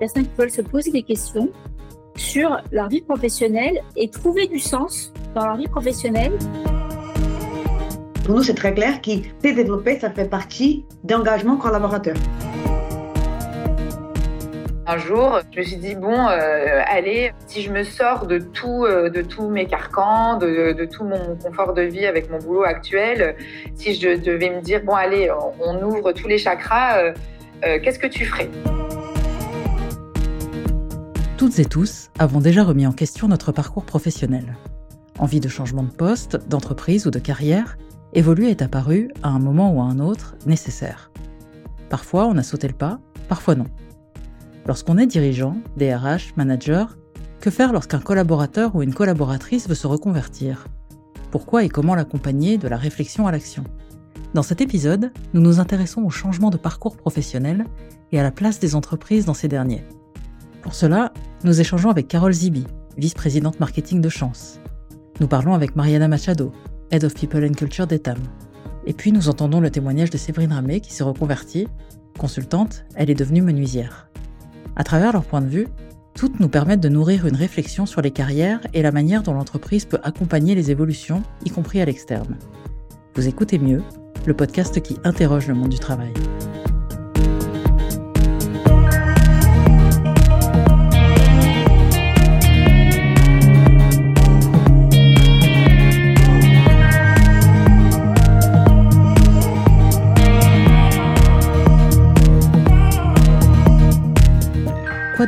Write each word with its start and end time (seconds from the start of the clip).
personnes 0.00 0.24
qui 0.24 0.34
veulent 0.36 0.50
se 0.50 0.62
poser 0.62 0.90
des 0.90 1.02
questions 1.02 1.50
sur 2.16 2.60
leur 2.72 2.88
vie 2.88 3.02
professionnelle 3.02 3.80
et 3.96 4.08
trouver 4.08 4.48
du 4.48 4.58
sens 4.58 5.12
dans 5.34 5.46
leur 5.46 5.56
vie 5.56 5.68
professionnelle. 5.68 6.32
Pour 8.24 8.34
nous, 8.34 8.42
c'est 8.42 8.54
très 8.54 8.74
clair 8.74 9.00
s'est 9.04 9.52
développé, 9.52 9.98
ça 10.00 10.10
fait 10.10 10.28
partie 10.28 10.84
d'engagement 11.04 11.56
collaborateur. 11.56 12.16
Un 14.86 14.98
jour, 14.98 15.40
je 15.52 15.60
me 15.60 15.64
suis 15.64 15.76
dit 15.76 15.94
bon, 15.94 16.26
euh, 16.28 16.82
allez, 16.86 17.32
si 17.46 17.62
je 17.62 17.70
me 17.70 17.84
sors 17.84 18.26
de 18.26 18.38
tout, 18.38 18.84
euh, 18.84 19.08
de 19.08 19.22
tous 19.22 19.48
mes 19.48 19.66
carcans, 19.66 20.36
de, 20.36 20.84
tout 20.84 21.04
mon 21.04 21.36
confort 21.36 21.74
de 21.74 21.82
vie 21.82 22.06
avec 22.06 22.28
mon 22.28 22.38
boulot 22.38 22.64
actuel, 22.64 23.36
si 23.74 23.94
je 23.94 24.16
devais 24.16 24.50
me 24.50 24.60
dire 24.60 24.82
bon, 24.82 24.94
allez, 24.94 25.30
on, 25.60 25.80
ouvre 25.84 26.12
tous 26.12 26.26
les 26.26 26.38
chakras, 26.38 26.98
euh, 27.64 27.78
qu'est-ce 27.82 28.00
que 28.00 28.08
tu 28.08 28.24
ferais? 28.24 28.48
Toutes 31.40 31.58
et 31.58 31.64
tous 31.64 32.10
avons 32.18 32.42
déjà 32.42 32.62
remis 32.64 32.86
en 32.86 32.92
question 32.92 33.26
notre 33.26 33.50
parcours 33.50 33.86
professionnel. 33.86 34.58
Envie 35.18 35.40
de 35.40 35.48
changement 35.48 35.84
de 35.84 35.90
poste, 35.90 36.38
d'entreprise 36.50 37.06
ou 37.06 37.10
de 37.10 37.18
carrière, 37.18 37.78
évoluer 38.12 38.50
est 38.50 38.60
apparu 38.60 39.08
à 39.22 39.30
un 39.30 39.38
moment 39.38 39.72
ou 39.72 39.80
à 39.80 39.84
un 39.84 40.00
autre 40.00 40.34
nécessaire. 40.44 41.10
Parfois, 41.88 42.26
on 42.26 42.36
a 42.36 42.42
sauté 42.42 42.68
le 42.68 42.74
pas, 42.74 43.00
parfois 43.26 43.54
non. 43.54 43.64
Lorsqu'on 44.66 44.98
est 44.98 45.06
dirigeant, 45.06 45.56
DRH, 45.78 46.34
manager, 46.36 46.98
que 47.40 47.48
faire 47.48 47.72
lorsqu'un 47.72 48.00
collaborateur 48.00 48.76
ou 48.76 48.82
une 48.82 48.92
collaboratrice 48.92 49.66
veut 49.66 49.74
se 49.74 49.86
reconvertir? 49.86 50.66
Pourquoi 51.30 51.64
et 51.64 51.70
comment 51.70 51.94
l'accompagner 51.94 52.58
de 52.58 52.68
la 52.68 52.76
réflexion 52.76 53.26
à 53.26 53.32
l'action? 53.32 53.64
Dans 54.34 54.42
cet 54.42 54.60
épisode, 54.60 55.10
nous 55.32 55.40
nous 55.40 55.58
intéressons 55.58 56.02
au 56.02 56.10
changement 56.10 56.50
de 56.50 56.58
parcours 56.58 56.98
professionnel 56.98 57.64
et 58.12 58.20
à 58.20 58.22
la 58.22 58.30
place 58.30 58.60
des 58.60 58.74
entreprises 58.74 59.24
dans 59.24 59.32
ces 59.32 59.48
derniers. 59.48 59.86
Pour 60.60 60.74
cela, 60.74 61.14
nous 61.42 61.60
échangeons 61.60 61.90
avec 61.90 62.06
Carole 62.06 62.32
Zibi, 62.32 62.66
vice-présidente 62.98 63.60
marketing 63.60 64.00
de 64.00 64.08
Chance. 64.08 64.60
Nous 65.20 65.28
parlons 65.28 65.54
avec 65.54 65.74
Mariana 65.74 66.06
Machado, 66.06 66.52
Head 66.90 67.04
of 67.04 67.14
People 67.14 67.44
and 67.44 67.54
Culture 67.54 67.86
d'Etam. 67.86 68.18
Et 68.84 68.92
puis 68.92 69.10
nous 69.10 69.28
entendons 69.28 69.60
le 69.60 69.70
témoignage 69.70 70.10
de 70.10 70.18
Séverine 70.18 70.52
Ramé 70.52 70.80
qui 70.80 70.92
s'est 70.92 71.04
reconvertie. 71.04 71.66
Consultante, 72.18 72.84
elle 72.94 73.08
est 73.08 73.14
devenue 73.14 73.40
menuisière. 73.40 74.10
À 74.76 74.84
travers 74.84 75.12
leur 75.12 75.24
point 75.24 75.40
de 75.40 75.48
vue, 75.48 75.68
toutes 76.14 76.40
nous 76.40 76.48
permettent 76.48 76.80
de 76.80 76.88
nourrir 76.90 77.26
une 77.26 77.36
réflexion 77.36 77.86
sur 77.86 78.02
les 78.02 78.10
carrières 78.10 78.60
et 78.74 78.82
la 78.82 78.92
manière 78.92 79.22
dont 79.22 79.34
l'entreprise 79.34 79.86
peut 79.86 80.00
accompagner 80.02 80.54
les 80.54 80.70
évolutions, 80.70 81.22
y 81.46 81.50
compris 81.50 81.80
à 81.80 81.86
l'externe. 81.86 82.36
Vous 83.14 83.28
écoutez 83.28 83.58
mieux, 83.58 83.82
le 84.26 84.34
podcast 84.34 84.82
qui 84.82 84.98
interroge 85.04 85.48
le 85.48 85.54
monde 85.54 85.70
du 85.70 85.78
travail. 85.78 86.12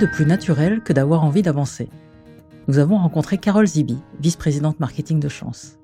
De 0.03 0.07
plus 0.09 0.27
naturel 0.27 0.81
que 0.81 0.93
d'avoir 0.93 1.23
envie 1.23 1.43
d'avancer 1.43 1.89
Nous 2.67 2.81
avons 2.81 2.99
rencontré 2.99 3.39
Carole 3.39 3.69
Zibi, 3.69 3.99
vice-présidente 4.19 4.81
marketing 4.81 5.21
de 5.21 5.29
Chance. 5.29 5.79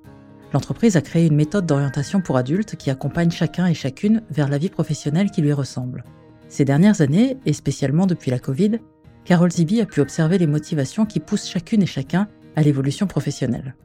L'entreprise 0.53 0.97
a 0.97 1.01
créé 1.01 1.29
une 1.29 1.37
méthode 1.37 1.67
d'orientation 1.67 2.21
pour 2.21 2.37
adultes 2.37 2.75
qui 2.75 2.91
accompagne 2.91 3.31
chacun 3.31 3.67
et 3.67 3.75
chacune 3.75 4.25
vers 4.29 4.49
la 4.49 4.59
vie 4.59 4.71
professionnelle 4.71 5.31
qui 5.31 5.41
lui 5.41 5.53
ressemble. 5.53 6.03
Ces 6.49 6.65
dernières 6.65 7.01
années, 7.01 7.37
et 7.47 7.53
spécialement 7.53 8.07
depuis 8.07 8.33
la 8.33 8.41
Covid, 8.41 8.81
Carole 9.25 9.53
Zibi 9.53 9.81
a 9.81 9.87
pu 9.87 10.01
observer 10.01 10.39
les 10.39 10.49
motivations 10.49 11.07
qui 11.07 11.21
poussent 11.21 11.49
chacune 11.49 11.83
et 11.83 11.87
chacun 11.87 12.27
à 12.57 12.63
l'évolution 12.63 13.07
professionnelle. 13.07 13.77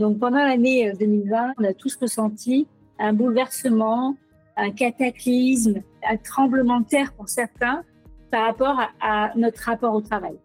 Donc 0.00 0.18
pendant 0.18 0.44
l'année 0.44 0.92
2020, 0.98 1.36
euh, 1.36 1.52
on 1.58 1.64
a 1.64 1.74
tous 1.74 1.94
ressenti 1.94 2.66
un 2.98 3.12
bouleversement, 3.12 4.16
un 4.56 4.72
cataclysme, 4.72 5.74
un 6.10 6.16
tremblement 6.16 6.80
de 6.80 6.86
terre 6.86 7.12
pour 7.12 7.28
certains, 7.28 7.84
par 8.30 8.46
rapport 8.46 8.80
à, 9.00 9.32
notre 9.36 9.62
rapport 9.62 9.94
au 9.94 10.00
travail. 10.00 10.36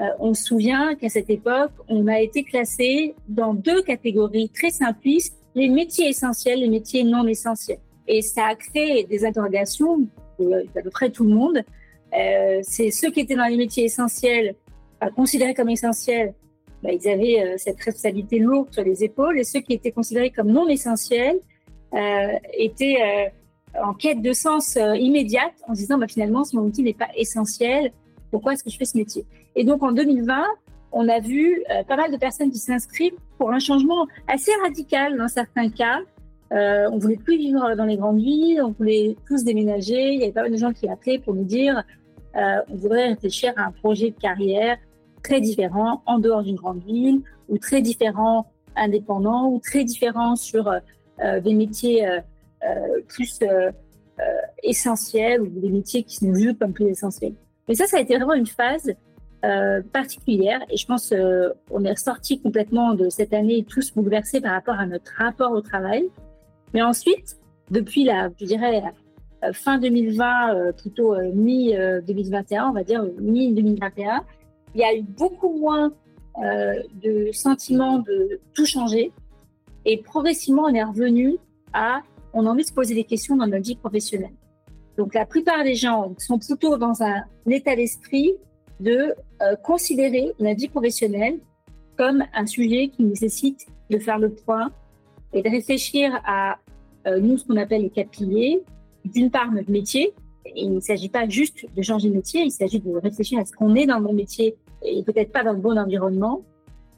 Euh, 0.00 0.04
on 0.18 0.34
se 0.34 0.44
souvient 0.44 0.94
qu'à 0.94 1.08
cette 1.08 1.30
époque, 1.30 1.72
on 1.88 2.06
a 2.06 2.20
été 2.20 2.44
classé 2.44 3.14
dans 3.28 3.54
deux 3.54 3.82
catégories 3.82 4.48
très 4.48 4.70
simplistes, 4.70 5.36
les 5.54 5.68
métiers 5.68 6.08
essentiels, 6.08 6.60
les 6.60 6.68
métiers 6.68 7.04
non 7.04 7.26
essentiels. 7.26 7.80
Et 8.08 8.22
ça 8.22 8.46
a 8.46 8.54
créé 8.54 9.04
des 9.04 9.24
interrogations 9.24 10.00
d'à 10.38 10.82
peu 10.82 10.90
près 10.90 11.10
tout 11.10 11.24
le 11.24 11.34
monde. 11.34 11.62
Euh, 12.18 12.60
c'est 12.62 12.90
ceux 12.90 13.10
qui 13.10 13.20
étaient 13.20 13.36
dans 13.36 13.46
les 13.46 13.56
métiers 13.56 13.84
essentiels, 13.84 14.54
considérés 15.14 15.54
comme 15.54 15.68
essentiels, 15.68 16.34
bah, 16.82 16.90
ils 16.92 17.08
avaient 17.08 17.40
euh, 17.40 17.54
cette 17.58 17.80
responsabilité 17.80 18.38
lourde 18.38 18.72
sur 18.72 18.82
les 18.82 19.04
épaules, 19.04 19.38
et 19.38 19.44
ceux 19.44 19.60
qui 19.60 19.74
étaient 19.74 19.92
considérés 19.92 20.30
comme 20.30 20.50
non 20.50 20.68
essentiels 20.68 21.38
étaient 22.54 23.30
en 23.82 23.94
quête 23.94 24.22
de 24.22 24.32
sens 24.32 24.76
euh, 24.76 24.96
immédiate 24.96 25.52
en 25.68 25.74
se 25.74 25.80
disant 25.80 25.98
bah, 25.98 26.06
finalement 26.08 26.44
si 26.44 26.56
mon 26.56 26.62
outil 26.62 26.82
n'est 26.82 26.94
pas 26.94 27.08
essentiel, 27.16 27.92
pourquoi 28.30 28.52
est-ce 28.52 28.64
que 28.64 28.70
je 28.70 28.76
fais 28.76 28.84
ce 28.84 28.96
métier? 28.96 29.24
Et 29.56 29.64
donc 29.64 29.82
en 29.82 29.92
2020, 29.92 30.44
on 30.92 31.08
a 31.08 31.20
vu 31.20 31.62
euh, 31.70 31.82
pas 31.84 31.96
mal 31.96 32.10
de 32.10 32.16
personnes 32.16 32.50
qui 32.50 32.58
s'inscrivent 32.58 33.16
pour 33.38 33.50
un 33.50 33.58
changement 33.58 34.06
assez 34.28 34.52
radical 34.62 35.16
dans 35.16 35.28
certains 35.28 35.70
cas. 35.70 36.00
Euh, 36.52 36.88
on 36.92 36.98
voulait 36.98 37.16
plus 37.16 37.38
vivre 37.38 37.74
dans 37.76 37.86
les 37.86 37.96
grandes 37.96 38.20
villes, 38.20 38.62
on 38.62 38.72
voulait 38.72 39.16
tous 39.26 39.42
déménager. 39.44 40.12
Il 40.12 40.20
y 40.20 40.24
avait 40.24 40.32
pas 40.32 40.42
mal 40.42 40.52
de 40.52 40.56
gens 40.58 40.72
qui 40.72 40.88
appelaient 40.88 41.18
pour 41.18 41.34
nous 41.34 41.44
dire 41.44 41.82
euh, 42.36 42.60
on 42.70 42.76
voudrait 42.76 43.08
réfléchir 43.08 43.52
à 43.56 43.66
un 43.66 43.72
projet 43.72 44.10
de 44.10 44.18
carrière 44.18 44.78
très 45.22 45.40
différent 45.40 46.02
en 46.06 46.18
dehors 46.18 46.42
d'une 46.42 46.56
grande 46.56 46.82
ville 46.82 47.20
ou 47.48 47.58
très 47.58 47.82
différent 47.82 48.46
indépendant 48.74 49.48
ou 49.48 49.60
très 49.60 49.84
différent 49.84 50.36
sur 50.36 50.68
euh, 50.68 51.40
des 51.40 51.54
métiers 51.54 52.06
euh, 52.06 52.20
plus 53.08 53.38
euh, 53.42 53.70
euh, 54.20 54.24
essentiels 54.62 55.40
ou 55.42 55.46
des 55.46 55.70
métiers 55.70 56.02
qui 56.02 56.16
sont 56.16 56.32
vus 56.32 56.54
comme 56.54 56.72
plus 56.72 56.86
essentiels. 56.86 57.34
Mais 57.68 57.74
ça, 57.74 57.86
ça 57.86 57.98
a 57.98 58.00
été 58.00 58.16
vraiment 58.16 58.34
une 58.34 58.46
phase 58.46 58.92
particulière 59.92 60.60
et 60.70 60.76
je 60.76 60.86
pense 60.86 61.12
on 61.68 61.84
est 61.84 61.96
sorti 61.96 62.40
complètement 62.40 62.94
de 62.94 63.08
cette 63.08 63.32
année 63.32 63.66
tous 63.68 63.92
bouleversés 63.92 64.40
par 64.40 64.52
rapport 64.52 64.76
à 64.76 64.86
notre 64.86 65.10
rapport 65.18 65.50
au 65.50 65.60
travail. 65.60 66.08
Mais 66.74 66.80
ensuite, 66.80 67.38
depuis 67.68 68.04
la, 68.04 68.30
je 68.38 68.46
dirais, 68.46 68.84
fin 69.52 69.78
2020, 69.78 70.74
plutôt 70.80 71.16
mi 71.34 71.74
2021, 71.74 72.68
on 72.68 72.72
va 72.72 72.84
dire 72.84 73.04
mi 73.18 73.52
2021, 73.52 74.22
il 74.76 74.80
y 74.80 74.84
a 74.84 74.94
eu 74.94 75.02
beaucoup 75.02 75.58
moins 75.58 75.92
de 76.38 77.32
sentiments 77.32 77.98
de 77.98 78.38
tout 78.54 78.64
changer 78.64 79.10
et 79.84 79.96
progressivement 79.96 80.66
on 80.66 80.74
est 80.74 80.84
revenu 80.84 81.36
à 81.72 82.02
on 82.32 82.46
a 82.46 82.50
envie 82.50 82.62
de 82.62 82.68
se 82.68 82.72
poser 82.72 82.94
des 82.94 83.04
questions 83.04 83.36
dans 83.36 83.46
notre 83.46 83.64
vie 83.64 83.76
professionnelle. 83.76 84.34
Donc 84.96 85.14
la 85.14 85.26
plupart 85.26 85.64
des 85.64 85.74
gens 85.74 86.14
sont 86.18 86.38
plutôt 86.38 86.76
dans 86.76 87.02
un 87.02 87.24
état 87.48 87.74
d'esprit 87.74 88.32
de 88.80 89.14
euh, 89.42 89.56
considérer 89.62 90.32
la 90.38 90.54
vie 90.54 90.68
professionnelle 90.68 91.38
comme 91.96 92.24
un 92.34 92.46
sujet 92.46 92.88
qui 92.88 93.04
nécessite 93.04 93.66
de 93.90 93.98
faire 93.98 94.18
le 94.18 94.30
point 94.30 94.70
et 95.32 95.42
de 95.42 95.48
réfléchir 95.48 96.20
à 96.26 96.58
euh, 97.06 97.20
nous 97.20 97.38
ce 97.38 97.46
qu'on 97.46 97.56
appelle 97.56 97.82
les 97.82 97.90
quatre 97.90 98.10
piliers. 98.10 98.60
D'une 99.04 99.30
part 99.30 99.50
notre 99.50 99.70
métier. 99.70 100.12
il 100.54 100.74
ne 100.74 100.80
s'agit 100.80 101.08
pas 101.08 101.28
juste 101.28 101.66
de 101.74 101.82
changer 101.82 102.08
de 102.08 102.14
métier, 102.14 102.42
il 102.42 102.50
s'agit 102.50 102.80
de 102.80 102.92
réfléchir 102.96 103.38
à 103.38 103.44
ce 103.44 103.52
qu'on 103.52 103.74
est 103.74 103.86
dans 103.86 103.98
le 103.98 104.04
bon 104.04 104.12
métier 104.12 104.56
et 104.82 105.02
peut-être 105.02 105.32
pas 105.32 105.42
dans 105.42 105.52
le 105.52 105.58
bon 105.58 105.76
environnement. 105.78 106.42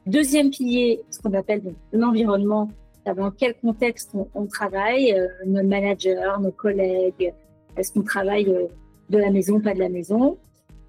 Deuxième 0.06 0.50
pilier, 0.50 1.00
ce 1.11 1.21
qu'on 1.21 1.33
appelle 1.33 1.62
l'environnement, 1.93 2.69
dans 3.13 3.31
quel 3.31 3.55
contexte 3.55 4.13
on, 4.35 4.47
travaille, 4.47 5.13
euh, 5.13 5.29
nos 5.47 5.63
managers, 5.63 6.17
nos 6.41 6.53
collègues, 6.53 7.35
est-ce 7.77 7.93
qu'on 7.93 8.03
travaille 8.03 8.49
euh, 8.49 8.67
de 9.11 9.19
la 9.19 9.31
maison, 9.31 9.61
pas 9.61 9.75
de 9.75 9.81
la 9.81 9.91
maison. 9.91 10.39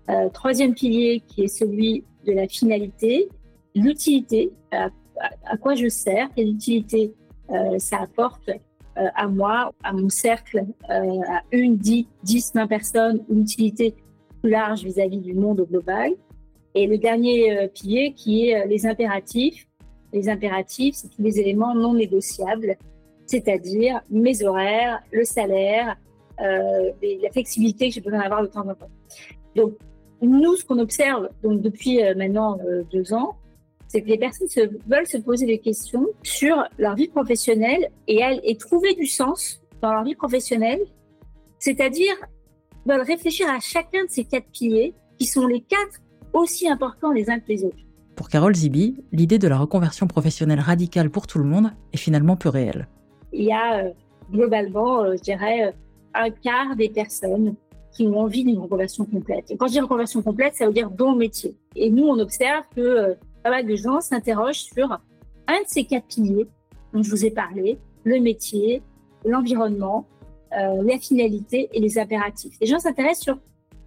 Euh, 0.10 0.30
troisième 0.30 0.74
pilier 0.74 1.22
qui 1.28 1.44
est 1.44 1.48
celui 1.48 2.06
de 2.26 2.32
la 2.32 2.48
finalité, 2.48 3.28
l'utilité, 3.74 4.52
à, 4.72 4.90
quoi 5.58 5.76
je 5.76 5.90
sers, 5.90 6.30
quelle 6.36 6.50
utilité 6.50 7.14
ça 7.78 8.02
apporte 8.02 8.50
à 8.96 9.28
moi, 9.28 9.72
à 9.84 9.94
mon 9.94 10.10
cercle, 10.10 10.66
à 10.88 11.42
une, 11.52 11.78
dix, 11.78 12.08
dix, 12.24 12.52
vingt 12.56 12.68
personnes, 12.68 13.24
une 13.30 13.42
utilité 13.42 13.94
plus 14.42 14.52
large 14.52 14.84
vis-à-vis 14.84 15.20
-vis 15.20 15.22
du 15.22 15.34
monde 15.34 15.62
global. 15.70 16.12
Et 16.74 16.88
le 16.88 16.98
dernier 16.98 17.70
pilier 17.74 18.14
qui 18.16 18.50
est 18.50 18.66
les 18.66 18.86
impératifs, 18.88 19.68
les 20.16 20.30
impératifs, 20.30 20.96
c'est 20.96 21.10
tous 21.10 21.22
les 21.22 21.40
éléments 21.40 21.76
non 21.76 21.94
négociables, 21.94 22.78
c'est-à-dire 23.26 24.02
mes 24.10 24.44
horaires, 24.44 25.00
le 25.12 25.26
salaire, 25.26 25.98
euh, 26.42 26.92
la 27.02 27.32
flexibilité 27.32 27.90
que 27.90 27.96
je 27.96 28.00
peux 28.00 28.14
avoir 28.14 28.42
de 28.42 28.48
temps 28.48 28.68
en 28.68 28.74
temps. 28.74 28.90
Donc, 29.56 29.74
nous, 30.22 30.56
ce 30.56 30.66
qu'on 30.66 30.80
observe 30.80 31.30
depuis 31.44 32.04
euh, 32.04 32.16
maintenant 32.16 32.58
euh, 32.66 32.84
deux 32.92 33.14
ans, 33.14 33.36
c'est 33.88 34.02
que 34.02 34.08
les 34.08 34.18
personnes 34.18 34.48
veulent 34.88 35.08
se 35.08 35.18
poser 35.18 35.46
des 35.46 35.60
questions 35.60 36.08
sur 36.24 36.56
leur 36.78 36.96
vie 36.96 37.08
professionnelle 37.08 37.90
et, 38.08 38.20
elles, 38.20 38.42
et 38.44 38.58
trouver 38.58 38.94
du 38.96 39.06
sens 39.06 39.62
dans 39.82 39.94
leur 39.94 40.04
vie 40.04 40.16
professionnelle, 40.16 40.82
c'est-à-dire 41.60 42.16
veulent 42.86 43.02
réfléchir 43.02 43.48
à 43.50 43.60
chacun 43.60 44.04
de 44.06 44.10
ces 44.10 44.24
quatre 44.24 44.48
piliers 44.52 44.94
qui 45.18 45.26
sont 45.26 45.48
les 45.48 45.62
quatre 45.62 46.00
aussi 46.34 46.68
importants 46.68 47.12
les 47.12 47.30
uns 47.30 47.40
que 47.40 47.48
les 47.48 47.64
autres. 47.64 47.85
Pour 48.16 48.30
Carole 48.30 48.56
Zibi, 48.56 49.04
l'idée 49.12 49.40
de 49.40 49.48
la 49.48 49.58
reconversion 49.58 50.08
professionnelle 50.08 50.62
radicale 50.62 51.10
pour 51.10 51.28
tout 51.28 51.38
le 51.38 51.44
monde 51.44 51.72
est 51.92 51.98
finalement 51.98 52.38
peu 52.38 52.48
réelle. 52.48 52.88
Il 53.34 53.44
y 53.44 53.52
a 53.52 53.84
euh, 53.84 53.92
globalement, 54.32 55.04
euh, 55.04 55.16
je 55.18 55.22
dirais, 55.22 55.68
euh, 55.68 55.72
un 56.14 56.30
quart 56.30 56.78
des 56.78 56.88
personnes 56.88 57.56
qui 57.92 58.08
ont 58.08 58.18
envie 58.18 58.46
d'une 58.46 58.60
reconversion 58.60 59.04
complète. 59.04 59.52
Et 59.52 59.58
quand 59.58 59.68
je 59.68 59.74
dis 59.74 59.80
reconversion 59.82 60.22
complète, 60.22 60.56
ça 60.56 60.66
veut 60.66 60.74
dire 60.74 60.90
dans 60.90 61.12
le 61.12 61.18
métier. 61.18 61.58
Et 61.76 61.90
nous, 61.90 62.06
on 62.06 62.18
observe 62.20 62.64
que 62.74 63.18
pas 63.44 63.50
mal 63.50 63.66
de 63.66 63.76
gens 63.76 64.00
s'interrogent 64.00 64.64
sur 64.64 64.94
un 65.48 65.62
de 65.62 65.68
ces 65.68 65.84
quatre 65.84 66.08
piliers 66.08 66.48
dont 66.94 67.04
je 67.04 67.10
vous 67.10 67.26
ai 67.26 67.32
parlé, 67.32 67.78
le 68.06 68.20
métier, 68.20 68.82
l'environnement, 69.26 70.06
la 70.52 70.98
finalité 71.00 71.70
et 71.74 71.82
les 71.82 72.00
impératifs. 72.00 72.56
Les 72.62 72.68
gens 72.68 72.80
s'intéressent 72.80 73.24
sur 73.24 73.38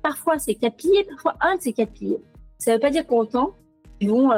parfois 0.03 0.39
ces 0.39 0.55
quatre 0.55 0.77
piliers, 0.77 1.05
parfois 1.05 1.35
un 1.41 1.57
de 1.57 1.63
ces 1.63 1.73
quatre 1.73 1.93
piliers. 1.93 2.21
Ça 2.59 2.73
ne 2.73 2.77
veut 2.77 2.81
pas 2.81 2.91
dire 2.91 3.07
pour 3.07 3.19
autant 3.19 3.55
qu'ils 3.99 4.11
vont 4.11 4.31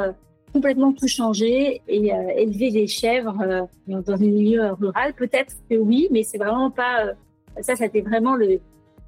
complètement 0.53 0.93
tout 0.93 1.07
changer 1.07 1.81
et 1.87 2.13
euh, 2.13 2.29
élever 2.35 2.71
des 2.71 2.87
chèvres 2.87 3.37
euh, 3.41 3.61
dans 3.87 4.13
un 4.13 4.17
milieu 4.17 4.73
rural 4.73 5.13
Peut-être 5.13 5.55
que 5.69 5.75
oui, 5.75 6.07
mais 6.11 6.23
c'est 6.23 6.37
vraiment 6.37 6.71
pas 6.71 7.05
euh, 7.05 7.13
ça. 7.61 7.75
C'était 7.75 8.01
vraiment 8.01 8.35
le, 8.35 8.59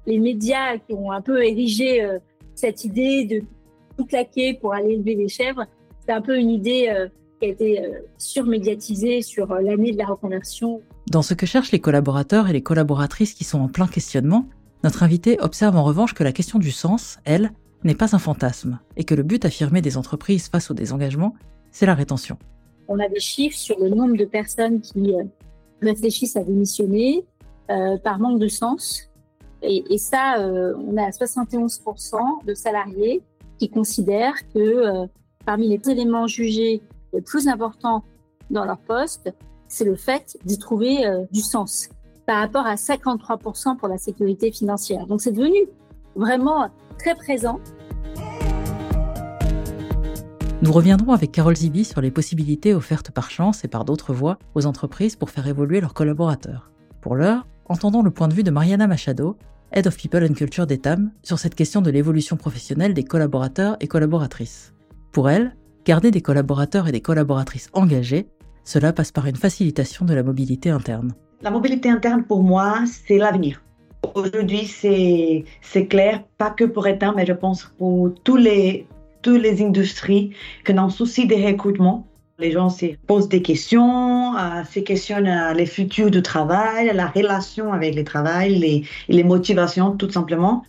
les 0.06 0.18
médias 0.18 0.78
qui 0.78 0.94
ont 0.94 1.12
un 1.12 1.20
peu 1.20 1.44
érigé 1.44 2.06
cette 2.54 2.84
idée 2.84 3.24
de 3.24 3.42
tout 3.96 4.04
claquer 4.04 4.54
pour 4.54 4.74
aller 4.74 4.94
élever 4.94 5.14
des 5.14 5.28
chèvres. 5.28 5.64
C'est 6.06 6.12
un 6.12 6.20
peu 6.20 6.38
une 6.38 6.50
idée 6.50 6.92
qui 7.40 7.46
a 7.46 7.50
été 7.50 7.82
surmédiatisée 8.18 9.22
sur 9.22 9.46
l'année 9.54 9.92
de 9.92 9.98
la 9.98 10.04
reconversion. 10.04 10.82
Dans 11.10 11.22
ce 11.22 11.32
que 11.32 11.46
cherchent 11.46 11.72
les 11.72 11.80
collaborateurs 11.80 12.48
et 12.48 12.52
les 12.52 12.62
collaboratrices 12.62 13.32
qui 13.32 13.44
sont 13.44 13.60
en 13.60 13.68
plein 13.68 13.86
questionnement, 13.86 14.46
notre 14.82 15.02
invité 15.02 15.38
observe 15.40 15.76
en 15.76 15.84
revanche 15.84 16.12
que 16.12 16.22
la 16.22 16.32
question 16.32 16.58
du 16.58 16.70
sens, 16.70 17.18
elle, 17.24 17.52
n'est 17.84 17.94
pas 17.94 18.14
un 18.14 18.18
fantasme 18.18 18.78
et 18.96 19.04
que 19.04 19.14
le 19.14 19.22
but 19.22 19.44
affirmé 19.44 19.80
des 19.80 19.96
entreprises 19.96 20.48
face 20.48 20.70
au 20.70 20.74
désengagement, 20.74 21.34
c'est 21.70 21.86
la 21.86 21.94
rétention. 21.94 22.38
On 22.88 22.98
a 22.98 23.08
des 23.08 23.20
chiffres 23.20 23.56
sur 23.56 23.78
le 23.78 23.88
nombre 23.88 24.16
de 24.16 24.24
personnes 24.24 24.80
qui 24.80 25.14
euh, 25.14 25.24
réfléchissent 25.82 26.36
à 26.36 26.44
démissionner 26.44 27.24
euh, 27.70 27.96
par 27.98 28.18
manque 28.18 28.38
de 28.38 28.48
sens. 28.48 29.10
Et, 29.62 29.96
ça, 29.96 30.40
euh, 30.40 30.74
on 30.76 30.98
a 30.98 31.08
71% 31.08 32.44
de 32.44 32.54
salariés 32.54 33.22
qui 33.58 33.70
considèrent 33.70 34.36
que 34.52 35.06
parmi 35.46 35.68
les 35.68 35.90
éléments 35.90 36.26
jugés 36.26 36.82
les 37.14 37.22
plus 37.22 37.48
importants 37.48 38.04
dans 38.50 38.66
leur 38.66 38.76
poste, 38.76 39.32
c'est 39.68 39.86
le 39.86 39.94
fait 39.94 40.36
d'y 40.44 40.58
trouver 40.58 41.02
du 41.32 41.40
sens 41.40 41.88
par 42.26 42.40
rapport 42.40 42.66
à 42.66 42.74
53% 42.74 43.78
pour 43.78 43.88
la 43.88 43.96
sécurité 43.96 44.52
financière. 44.52 45.06
Donc 45.06 45.22
c'est 45.22 45.32
devenu 45.32 45.66
vraiment 46.14 46.68
très 46.98 47.14
présent. 47.14 47.60
Nous 50.64 50.72
reviendrons 50.72 51.12
avec 51.12 51.30
Carole 51.30 51.56
Zibi 51.56 51.84
sur 51.84 52.00
les 52.00 52.10
possibilités 52.10 52.72
offertes 52.72 53.10
par 53.10 53.30
chance 53.30 53.66
et 53.66 53.68
par 53.68 53.84
d'autres 53.84 54.14
voies 54.14 54.38
aux 54.54 54.64
entreprises 54.64 55.14
pour 55.14 55.28
faire 55.28 55.46
évoluer 55.46 55.78
leurs 55.78 55.92
collaborateurs. 55.92 56.70
Pour 57.02 57.16
l'heure, 57.16 57.46
entendons 57.66 58.00
le 58.00 58.10
point 58.10 58.28
de 58.28 58.32
vue 58.32 58.44
de 58.44 58.50
Mariana 58.50 58.86
Machado, 58.86 59.36
Head 59.72 59.86
of 59.86 59.98
People 59.98 60.24
and 60.24 60.32
Culture 60.32 60.66
d'Etam, 60.66 61.10
sur 61.22 61.38
cette 61.38 61.54
question 61.54 61.82
de 61.82 61.90
l'évolution 61.90 62.38
professionnelle 62.38 62.94
des 62.94 63.04
collaborateurs 63.04 63.76
et 63.80 63.88
collaboratrices. 63.88 64.72
Pour 65.12 65.28
elle, 65.28 65.54
garder 65.84 66.10
des 66.10 66.22
collaborateurs 66.22 66.88
et 66.88 66.92
des 66.92 67.02
collaboratrices 67.02 67.68
engagés, 67.74 68.26
cela 68.64 68.94
passe 68.94 69.12
par 69.12 69.26
une 69.26 69.36
facilitation 69.36 70.06
de 70.06 70.14
la 70.14 70.22
mobilité 70.22 70.70
interne. 70.70 71.12
La 71.42 71.50
mobilité 71.50 71.90
interne, 71.90 72.24
pour 72.24 72.42
moi, 72.42 72.84
c'est 72.86 73.18
l'avenir. 73.18 73.60
Aujourd'hui, 74.14 74.64
c'est 74.66 75.86
clair, 75.88 76.24
pas 76.38 76.48
que 76.48 76.64
pour 76.64 76.86
Etam, 76.86 77.16
mais 77.16 77.26
je 77.26 77.34
pense 77.34 77.64
pour 77.76 78.14
tous 78.24 78.36
les, 78.36 78.86
toutes 79.24 79.40
les 79.40 79.62
industries 79.62 80.30
que 80.64 80.72
dans 80.72 80.84
le 80.84 80.90
souci 80.90 81.26
des 81.26 81.44
recrutements, 81.44 82.06
les 82.38 82.52
gens 82.52 82.68
se 82.68 82.86
posent 83.06 83.28
des 83.28 83.42
questions, 83.42 84.36
euh, 84.36 84.62
se 84.70 84.80
questionnent 84.80 85.26
euh, 85.26 85.54
les 85.54 85.66
futurs 85.66 86.10
du 86.10 86.20
travail, 86.20 86.90
la 86.94 87.06
relation 87.06 87.72
avec 87.72 87.94
le 87.94 88.04
travail, 88.04 88.84
les, 89.08 89.24
motivations 89.24 89.96
tout 89.96 90.10
simplement. 90.10 90.62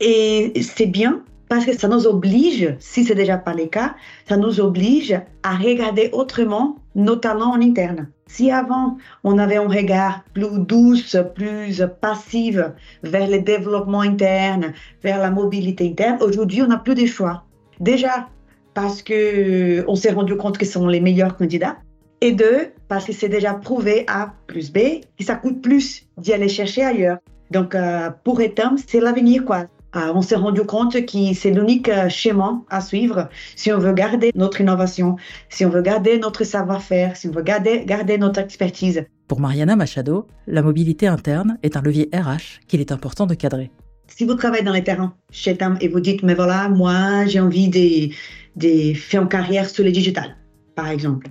Et 0.00 0.52
c'est 0.60 0.86
bien 0.86 1.22
parce 1.48 1.64
que 1.66 1.76
ça 1.76 1.88
nous 1.88 2.06
oblige, 2.06 2.74
si 2.80 3.04
c'est 3.04 3.14
déjà 3.14 3.36
pas 3.36 3.54
le 3.54 3.66
cas, 3.66 3.94
ça 4.28 4.36
nous 4.36 4.60
oblige 4.60 5.14
à 5.42 5.56
regarder 5.56 6.10
autrement 6.12 6.76
nos 6.94 7.16
talents 7.16 7.52
en 7.52 7.60
interne. 7.60 8.08
Si 8.26 8.50
avant, 8.50 8.96
on 9.22 9.38
avait 9.38 9.56
un 9.56 9.68
regard 9.68 10.24
plus 10.32 10.58
douce, 10.58 11.16
plus 11.34 11.84
passif 12.00 12.58
vers 13.02 13.28
le 13.28 13.40
développement 13.40 14.00
interne, 14.00 14.72
vers 15.02 15.18
la 15.18 15.30
mobilité 15.30 15.88
interne, 15.88 16.18
aujourd'hui, 16.22 16.62
on 16.62 16.68
n'a 16.68 16.78
plus 16.78 16.94
de 16.94 17.06
choix. 17.06 17.44
Déjà, 17.80 18.28
parce 18.74 19.02
qu'on 19.02 19.94
s'est 19.96 20.12
rendu 20.12 20.36
compte 20.36 20.58
qu'ils 20.58 20.68
sont 20.68 20.86
les 20.86 21.00
meilleurs 21.00 21.36
candidats. 21.36 21.78
Et 22.20 22.32
deux, 22.32 22.72
parce 22.88 23.06
que 23.06 23.12
c'est 23.12 23.30
déjà 23.30 23.54
prouvé 23.54 24.04
A 24.06 24.34
plus 24.46 24.70
B 24.70 25.00
que 25.18 25.24
ça 25.24 25.36
coûte 25.36 25.62
plus 25.62 26.06
d'y 26.18 26.34
aller 26.34 26.48
chercher 26.48 26.84
ailleurs. 26.84 27.18
Donc, 27.50 27.74
euh, 27.74 28.10
pour 28.24 28.40
Etam, 28.40 28.76
c'est 28.86 29.00
l'avenir, 29.00 29.44
quoi. 29.44 29.66
Euh, 29.96 30.12
on 30.14 30.22
s'est 30.22 30.36
rendu 30.36 30.62
compte 30.62 30.92
que 31.04 31.34
c'est 31.34 31.50
l'unique 31.50 31.88
euh, 31.88 32.08
schéma 32.08 32.62
à 32.70 32.80
suivre 32.80 33.28
si 33.56 33.72
on 33.72 33.78
veut 33.78 33.92
garder 33.92 34.30
notre 34.36 34.60
innovation, 34.60 35.16
si 35.48 35.64
on 35.64 35.68
veut 35.68 35.82
garder 35.82 36.18
notre 36.18 36.44
savoir-faire, 36.44 37.16
si 37.16 37.26
on 37.26 37.32
veut 37.32 37.42
garder, 37.42 37.84
garder 37.86 38.16
notre 38.16 38.38
expertise. 38.38 39.04
Pour 39.26 39.40
Mariana 39.40 39.74
Machado, 39.74 40.26
la 40.46 40.62
mobilité 40.62 41.08
interne 41.08 41.58
est 41.64 41.76
un 41.76 41.82
levier 41.82 42.08
RH 42.12 42.60
qu'il 42.68 42.80
est 42.80 42.92
important 42.92 43.26
de 43.26 43.34
cadrer. 43.34 43.72
Si 44.16 44.24
vous 44.24 44.34
travaillez 44.34 44.64
dans 44.64 44.72
les 44.72 44.84
terrains 44.84 45.14
chez 45.30 45.56
TAM 45.56 45.78
et 45.80 45.88
vous 45.88 46.00
dites, 46.00 46.22
mais 46.22 46.34
voilà, 46.34 46.68
moi, 46.68 47.24
j'ai 47.26 47.40
envie 47.40 47.68
de, 47.68 48.94
faire 48.94 49.22
une 49.22 49.28
carrière 49.28 49.68
sur 49.70 49.84
le 49.84 49.92
digital, 49.92 50.36
par 50.74 50.88
exemple. 50.88 51.28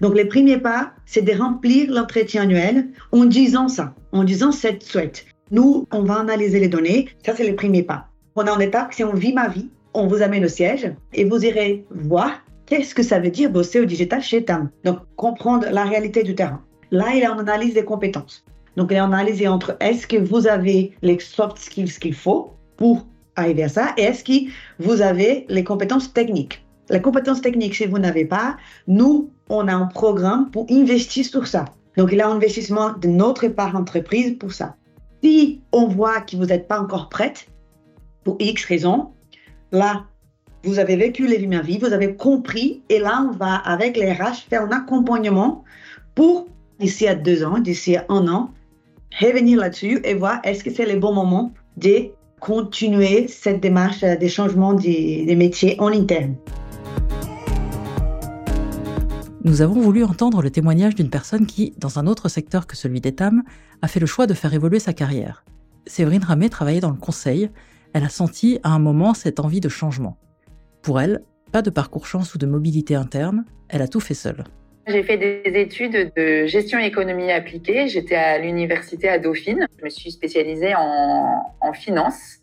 Donc, 0.00 0.16
le 0.16 0.28
premier 0.28 0.58
pas, 0.58 0.92
c'est 1.06 1.22
de 1.22 1.32
remplir 1.32 1.90
l'entretien 1.90 2.42
annuel 2.42 2.88
en 3.12 3.24
disant 3.24 3.68
ça, 3.68 3.94
en 4.12 4.24
disant 4.24 4.52
cette 4.52 4.82
souhaite. 4.82 5.26
Nous, 5.50 5.86
on 5.90 6.02
va 6.02 6.20
analyser 6.20 6.60
les 6.60 6.68
données. 6.68 7.08
Ça, 7.24 7.34
c'est 7.34 7.48
le 7.48 7.56
premier 7.56 7.82
pas. 7.82 8.08
On 8.36 8.44
est 8.44 8.50
en 8.50 8.60
étape, 8.60 8.92
si 8.92 9.02
on 9.02 9.14
vit 9.14 9.32
ma 9.32 9.48
vie, 9.48 9.70
on 9.94 10.06
vous 10.06 10.22
amène 10.22 10.44
au 10.44 10.48
siège 10.48 10.92
et 11.14 11.24
vous 11.24 11.44
irez 11.44 11.86
voir 11.90 12.42
qu'est-ce 12.66 12.94
que 12.94 13.02
ça 13.02 13.18
veut 13.18 13.30
dire 13.30 13.50
bosser 13.50 13.80
au 13.80 13.84
digital 13.84 14.22
chez 14.22 14.44
TAM. 14.44 14.70
Donc, 14.84 14.98
comprendre 15.16 15.66
la 15.72 15.84
réalité 15.84 16.22
du 16.22 16.34
terrain. 16.34 16.62
Là, 16.90 17.06
il 17.14 17.22
est 17.22 17.28
en 17.28 17.38
analyse 17.38 17.74
des 17.74 17.84
compétences. 17.84 18.44
Donc, 18.78 18.92
il 18.92 19.42
est 19.42 19.48
entre 19.48 19.76
est-ce 19.80 20.06
que 20.06 20.16
vous 20.16 20.46
avez 20.46 20.92
les 21.02 21.18
soft 21.18 21.58
skills 21.58 21.98
qu'il 22.00 22.14
faut 22.14 22.52
pour 22.76 23.04
arriver 23.34 23.64
à 23.64 23.68
ça 23.68 23.92
et 23.96 24.02
est-ce 24.02 24.22
que 24.22 24.48
vous 24.78 25.02
avez 25.02 25.46
les 25.48 25.64
compétences 25.64 26.12
techniques? 26.12 26.64
Les 26.88 27.02
compétences 27.02 27.40
techniques, 27.40 27.74
si 27.74 27.86
vous 27.86 27.98
n'avez 27.98 28.24
pas, 28.24 28.56
nous, 28.86 29.32
on 29.48 29.66
a 29.66 29.74
un 29.74 29.86
programme 29.86 30.52
pour 30.52 30.64
investir 30.70 31.24
sur 31.24 31.48
ça. 31.48 31.64
Donc, 31.96 32.10
il 32.12 32.18
y 32.18 32.20
a 32.20 32.28
un 32.28 32.36
investissement 32.36 32.92
de 32.92 33.08
notre 33.08 33.48
part 33.48 33.74
entreprise 33.74 34.38
pour 34.38 34.52
ça. 34.52 34.76
Si 35.24 35.60
on 35.72 35.88
voit 35.88 36.20
que 36.20 36.36
vous 36.36 36.46
n'êtes 36.46 36.68
pas 36.68 36.80
encore 36.80 37.08
prête, 37.08 37.48
pour 38.22 38.36
X 38.38 38.64
raisons, 38.64 39.08
là, 39.72 40.04
vous 40.62 40.78
avez 40.78 40.94
vécu 40.94 41.26
les 41.26 41.44
ma 41.48 41.62
vie, 41.62 41.78
vous 41.78 41.92
avez 41.92 42.14
compris, 42.14 42.84
et 42.90 43.00
là, 43.00 43.26
on 43.28 43.32
va, 43.32 43.56
avec 43.56 43.96
les 43.96 44.12
RH, 44.12 44.46
faire 44.48 44.62
un 44.62 44.70
accompagnement 44.70 45.64
pour, 46.14 46.46
d'ici 46.78 47.08
à 47.08 47.16
deux 47.16 47.42
ans, 47.42 47.58
d'ici 47.58 47.96
à 47.96 48.04
un 48.08 48.28
an, 48.28 48.52
revenir 49.20 49.58
là-dessus 49.58 50.00
et 50.04 50.14
voir 50.14 50.40
est-ce 50.44 50.64
que 50.64 50.70
c'est 50.70 50.86
le 50.86 50.98
bon 50.98 51.12
moment 51.12 51.52
de 51.76 52.10
continuer 52.40 53.26
cette 53.28 53.60
démarche 53.60 54.00
des 54.00 54.28
changements 54.28 54.74
des, 54.74 55.24
des 55.26 55.36
métiers 55.36 55.76
en 55.80 55.88
interne. 55.88 56.36
Nous 59.44 59.62
avons 59.62 59.80
voulu 59.80 60.04
entendre 60.04 60.42
le 60.42 60.50
témoignage 60.50 60.94
d'une 60.94 61.10
personne 61.10 61.46
qui, 61.46 61.72
dans 61.78 61.98
un 61.98 62.06
autre 62.06 62.28
secteur 62.28 62.66
que 62.66 62.76
celui 62.76 63.00
d'Etam, 63.00 63.42
a 63.82 63.88
fait 63.88 64.00
le 64.00 64.06
choix 64.06 64.26
de 64.26 64.34
faire 64.34 64.52
évoluer 64.52 64.78
sa 64.78 64.92
carrière. 64.92 65.44
Séverine 65.86 66.24
Ramé 66.24 66.50
travaillait 66.50 66.80
dans 66.80 66.90
le 66.90 66.96
conseil. 66.96 67.50
Elle 67.92 68.04
a 68.04 68.08
senti 68.08 68.58
à 68.62 68.70
un 68.70 68.78
moment 68.78 69.14
cette 69.14 69.40
envie 69.40 69.60
de 69.60 69.68
changement. 69.68 70.18
Pour 70.82 71.00
elle, 71.00 71.22
pas 71.50 71.62
de 71.62 71.70
parcours 71.70 72.06
chance 72.06 72.34
ou 72.34 72.38
de 72.38 72.46
mobilité 72.46 72.94
interne, 72.94 73.44
elle 73.68 73.82
a 73.82 73.88
tout 73.88 74.00
fait 74.00 74.14
seule. 74.14 74.44
J'ai 74.88 75.02
fait 75.02 75.18
des 75.18 75.42
études 75.60 76.12
de 76.16 76.46
gestion 76.46 76.78
et 76.78 76.86
économie 76.86 77.30
appliquée. 77.30 77.88
J'étais 77.88 78.14
à 78.14 78.38
l'université 78.38 79.10
à 79.10 79.18
Dauphine. 79.18 79.66
Je 79.78 79.84
me 79.84 79.90
suis 79.90 80.10
spécialisée 80.10 80.74
en, 80.74 81.72
finance 81.74 82.38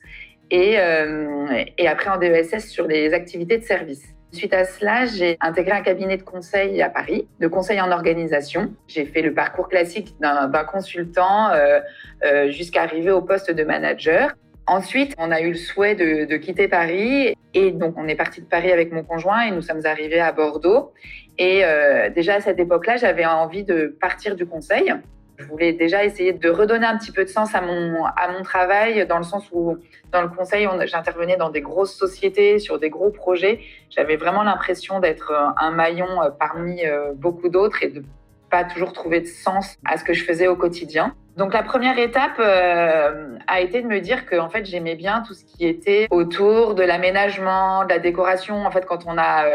et, 0.51 0.77
euh, 0.77 1.47
et 1.79 1.87
après 1.87 2.11
en 2.11 2.17
DESS 2.17 2.67
sur 2.69 2.85
les 2.85 3.13
activités 3.13 3.57
de 3.57 3.63
service. 3.63 4.03
Suite 4.31 4.53
à 4.53 4.65
cela, 4.65 5.05
j'ai 5.05 5.37
intégré 5.41 5.71
un 5.71 5.81
cabinet 5.81 6.17
de 6.17 6.23
conseil 6.23 6.81
à 6.83 6.89
Paris, 6.89 7.27
de 7.39 7.47
conseil 7.47 7.81
en 7.81 7.89
organisation. 7.91 8.73
J'ai 8.87 9.05
fait 9.05 9.23
le 9.23 9.33
parcours 9.33 9.67
classique 9.67 10.13
d'un 10.19 10.63
consultant 10.65 11.49
euh, 11.49 11.79
euh, 12.23 12.51
jusqu'à 12.51 12.83
arriver 12.83 13.11
au 13.11 13.23
poste 13.23 13.49
de 13.49 13.63
manager. 13.63 14.35
Ensuite, 14.67 15.13
on 15.19 15.29
a 15.29 15.41
eu 15.41 15.49
le 15.49 15.57
souhait 15.57 15.93
de, 15.93 16.37
quitter 16.37 16.67
Paris 16.67 17.35
et 17.53 17.71
donc 17.71 17.95
on 17.97 18.07
est 18.07 18.15
parti 18.15 18.41
de 18.41 18.47
Paris 18.47 18.71
avec 18.71 18.91
mon 18.91 19.03
conjoint 19.03 19.41
et 19.41 19.51
nous 19.51 19.61
sommes 19.61 19.85
arrivés 19.85 20.19
à 20.19 20.31
Bordeaux. 20.31 20.91
Et 21.37 21.63
euh, 21.63 22.09
déjà 22.09 22.35
à 22.35 22.41
cette 22.41 22.57
époque-là, 22.57 22.97
j'avais 22.97 23.25
envie 23.25 23.63
de 23.63 23.95
partir 24.01 24.35
du 24.35 24.47
conseil 24.47 24.91
Je 25.37 25.45
voulais 25.45 25.73
déjà 25.73 26.03
essayer 26.03 26.33
de 26.33 26.49
redonner 26.49 26.87
un 26.87 26.97
petit 26.97 27.11
peu 27.11 27.23
de 27.25 27.29
sens 27.29 27.53
à 27.53 27.61
mon, 27.61 28.05
à 28.05 28.31
mon 28.31 28.41
travail, 28.41 29.05
dans 29.05 29.17
le 29.19 29.23
sens 29.23 29.47
où, 29.51 29.77
dans 30.11 30.23
le 30.23 30.29
conseil, 30.29 30.67
j'intervenais 30.85 31.37
dans 31.37 31.51
des 31.51 31.61
grosses 31.61 31.95
sociétés, 31.95 32.57
sur 32.57 32.79
des 32.79 32.89
gros 32.89 33.11
projets. 33.11 33.59
J'avais 33.91 34.15
vraiment 34.15 34.41
l'impression 34.41 34.99
d'être 34.99 35.31
un 35.57 35.71
maillon 35.71 36.23
euh, 36.23 36.31
parmi 36.31 36.83
euh, 36.85 37.13
beaucoup 37.13 37.49
d'autres 37.49 37.83
et 37.83 37.89
de 37.89 38.03
pas 38.49 38.63
toujours 38.63 38.93
trouver 38.93 39.21
de 39.21 39.27
sens 39.27 39.77
à 39.85 39.97
ce 39.97 40.03
que 40.03 40.13
je 40.13 40.23
faisais 40.23 40.47
au 40.47 40.55
quotidien. 40.55 41.15
Donc 41.37 41.53
la 41.53 41.63
première 41.63 41.99
étape 41.99 42.39
euh, 42.39 43.37
a 43.47 43.59
été 43.59 43.81
de 43.81 43.87
me 43.87 43.99
dire 43.99 44.25
que 44.25 44.37
en 44.37 44.49
fait 44.49 44.65
j'aimais 44.65 44.95
bien 44.95 45.21
tout 45.25 45.33
ce 45.33 45.43
qui 45.43 45.65
était 45.65 46.07
autour 46.11 46.75
de 46.75 46.83
l'aménagement, 46.83 47.83
de 47.83 47.89
la 47.89 47.99
décoration. 47.99 48.65
En 48.65 48.71
fait, 48.71 48.85
quand 48.85 49.05
on 49.05 49.17
a 49.17 49.45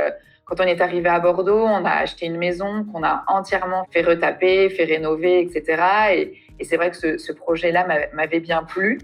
quand 0.51 0.61
on 0.61 0.65
est 0.65 0.81
arrivé 0.81 1.09
à 1.09 1.21
Bordeaux, 1.21 1.65
on 1.65 1.85
a 1.85 1.91
acheté 1.91 2.27
une 2.27 2.37
maison 2.37 2.85
qu'on 2.85 3.05
a 3.05 3.23
entièrement 3.29 3.87
fait 3.93 4.03
retaper, 4.03 4.69
fait 4.69 4.85
rénover, 4.85 5.41
etc. 5.41 5.83
Et, 6.59 6.65
c'est 6.65 6.77
vrai 6.77 6.91
que 6.91 7.19
ce, 7.19 7.33
projet-là 7.33 7.87
m'avait 8.13 8.41
bien 8.41 8.65
plu. 8.65 8.99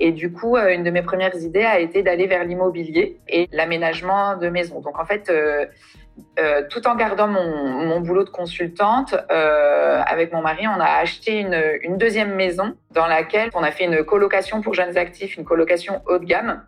Et 0.00 0.10
du 0.10 0.32
coup, 0.32 0.56
euh, 0.56 0.74
une 0.74 0.82
de 0.82 0.90
mes 0.90 1.02
premières 1.02 1.36
idées 1.36 1.64
a 1.64 1.78
été 1.78 2.02
d'aller 2.02 2.26
vers 2.26 2.44
l'immobilier 2.44 3.18
et 3.28 3.46
l'aménagement 3.52 4.36
de 4.36 4.48
maisons. 4.48 4.80
Donc 4.80 4.98
en 4.98 5.04
fait, 5.04 5.28
euh, 5.28 5.66
euh, 6.38 6.62
tout 6.68 6.86
en 6.86 6.94
gardant 6.96 7.28
mon, 7.28 8.00
boulot 8.00 8.24
de 8.24 8.30
consultante, 8.30 9.14
avec 9.28 10.32
mon 10.32 10.42
mari, 10.42 10.66
on 10.66 10.80
a 10.80 11.00
acheté 11.00 11.40
une, 11.40 11.98
deuxième 11.98 12.34
maison 12.34 12.74
dans 12.92 13.06
laquelle 13.06 13.50
on 13.54 13.62
a 13.62 13.70
fait 13.70 13.84
une 13.84 14.04
colocation 14.04 14.60
pour 14.60 14.74
jeunes 14.74 14.96
actifs, 14.96 15.36
une 15.36 15.44
colocation 15.44 16.02
haut 16.06 16.18
de 16.18 16.24
gamme. 16.24 16.62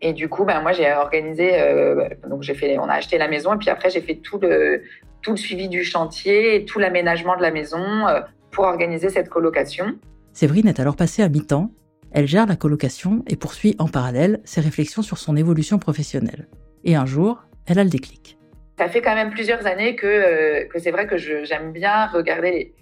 Et 0.00 0.12
du 0.12 0.28
coup, 0.28 0.44
ben, 0.44 0.60
moi, 0.60 0.72
j'ai 0.72 0.92
organisé, 0.92 1.60
euh, 1.60 2.08
donc 2.28 2.42
j'ai 2.42 2.54
fait, 2.54 2.78
on 2.78 2.88
a 2.88 2.94
acheté 2.94 3.18
la 3.18 3.28
maison 3.28 3.54
et 3.54 3.58
puis 3.58 3.70
après, 3.70 3.90
j'ai 3.90 4.00
fait 4.00 4.16
tout 4.16 4.38
le, 4.38 4.82
tout 5.22 5.30
le 5.30 5.36
suivi 5.36 5.68
du 5.68 5.84
chantier 5.84 6.56
et 6.56 6.64
tout 6.64 6.78
l'aménagement 6.78 7.36
de 7.36 7.42
la 7.42 7.50
maison 7.50 8.06
euh, 8.06 8.20
pour 8.50 8.64
organiser 8.64 9.08
cette 9.08 9.28
colocation. 9.28 9.96
Séverine 10.32 10.68
est 10.68 10.80
alors 10.80 10.96
passée 10.96 11.22
à 11.22 11.28
mi-temps. 11.28 11.70
Elle 12.12 12.26
gère 12.26 12.46
la 12.46 12.56
colocation 12.56 13.24
et 13.26 13.36
poursuit 13.36 13.74
en 13.78 13.88
parallèle 13.88 14.40
ses 14.44 14.60
réflexions 14.60 15.02
sur 15.02 15.18
son 15.18 15.36
évolution 15.36 15.78
professionnelle. 15.78 16.48
Et 16.84 16.94
un 16.94 17.06
jour, 17.06 17.42
elle 17.66 17.78
a 17.78 17.84
le 17.84 17.90
déclic. 17.90 18.36
Ça 18.78 18.88
fait 18.88 19.00
quand 19.00 19.14
même 19.14 19.30
plusieurs 19.30 19.66
années 19.66 19.94
que, 19.94 20.06
euh, 20.06 20.64
que 20.66 20.78
c'est 20.78 20.90
vrai 20.90 21.06
que 21.06 21.16
j'aime 21.16 21.72
bien 21.72 22.06
regarder 22.06 22.74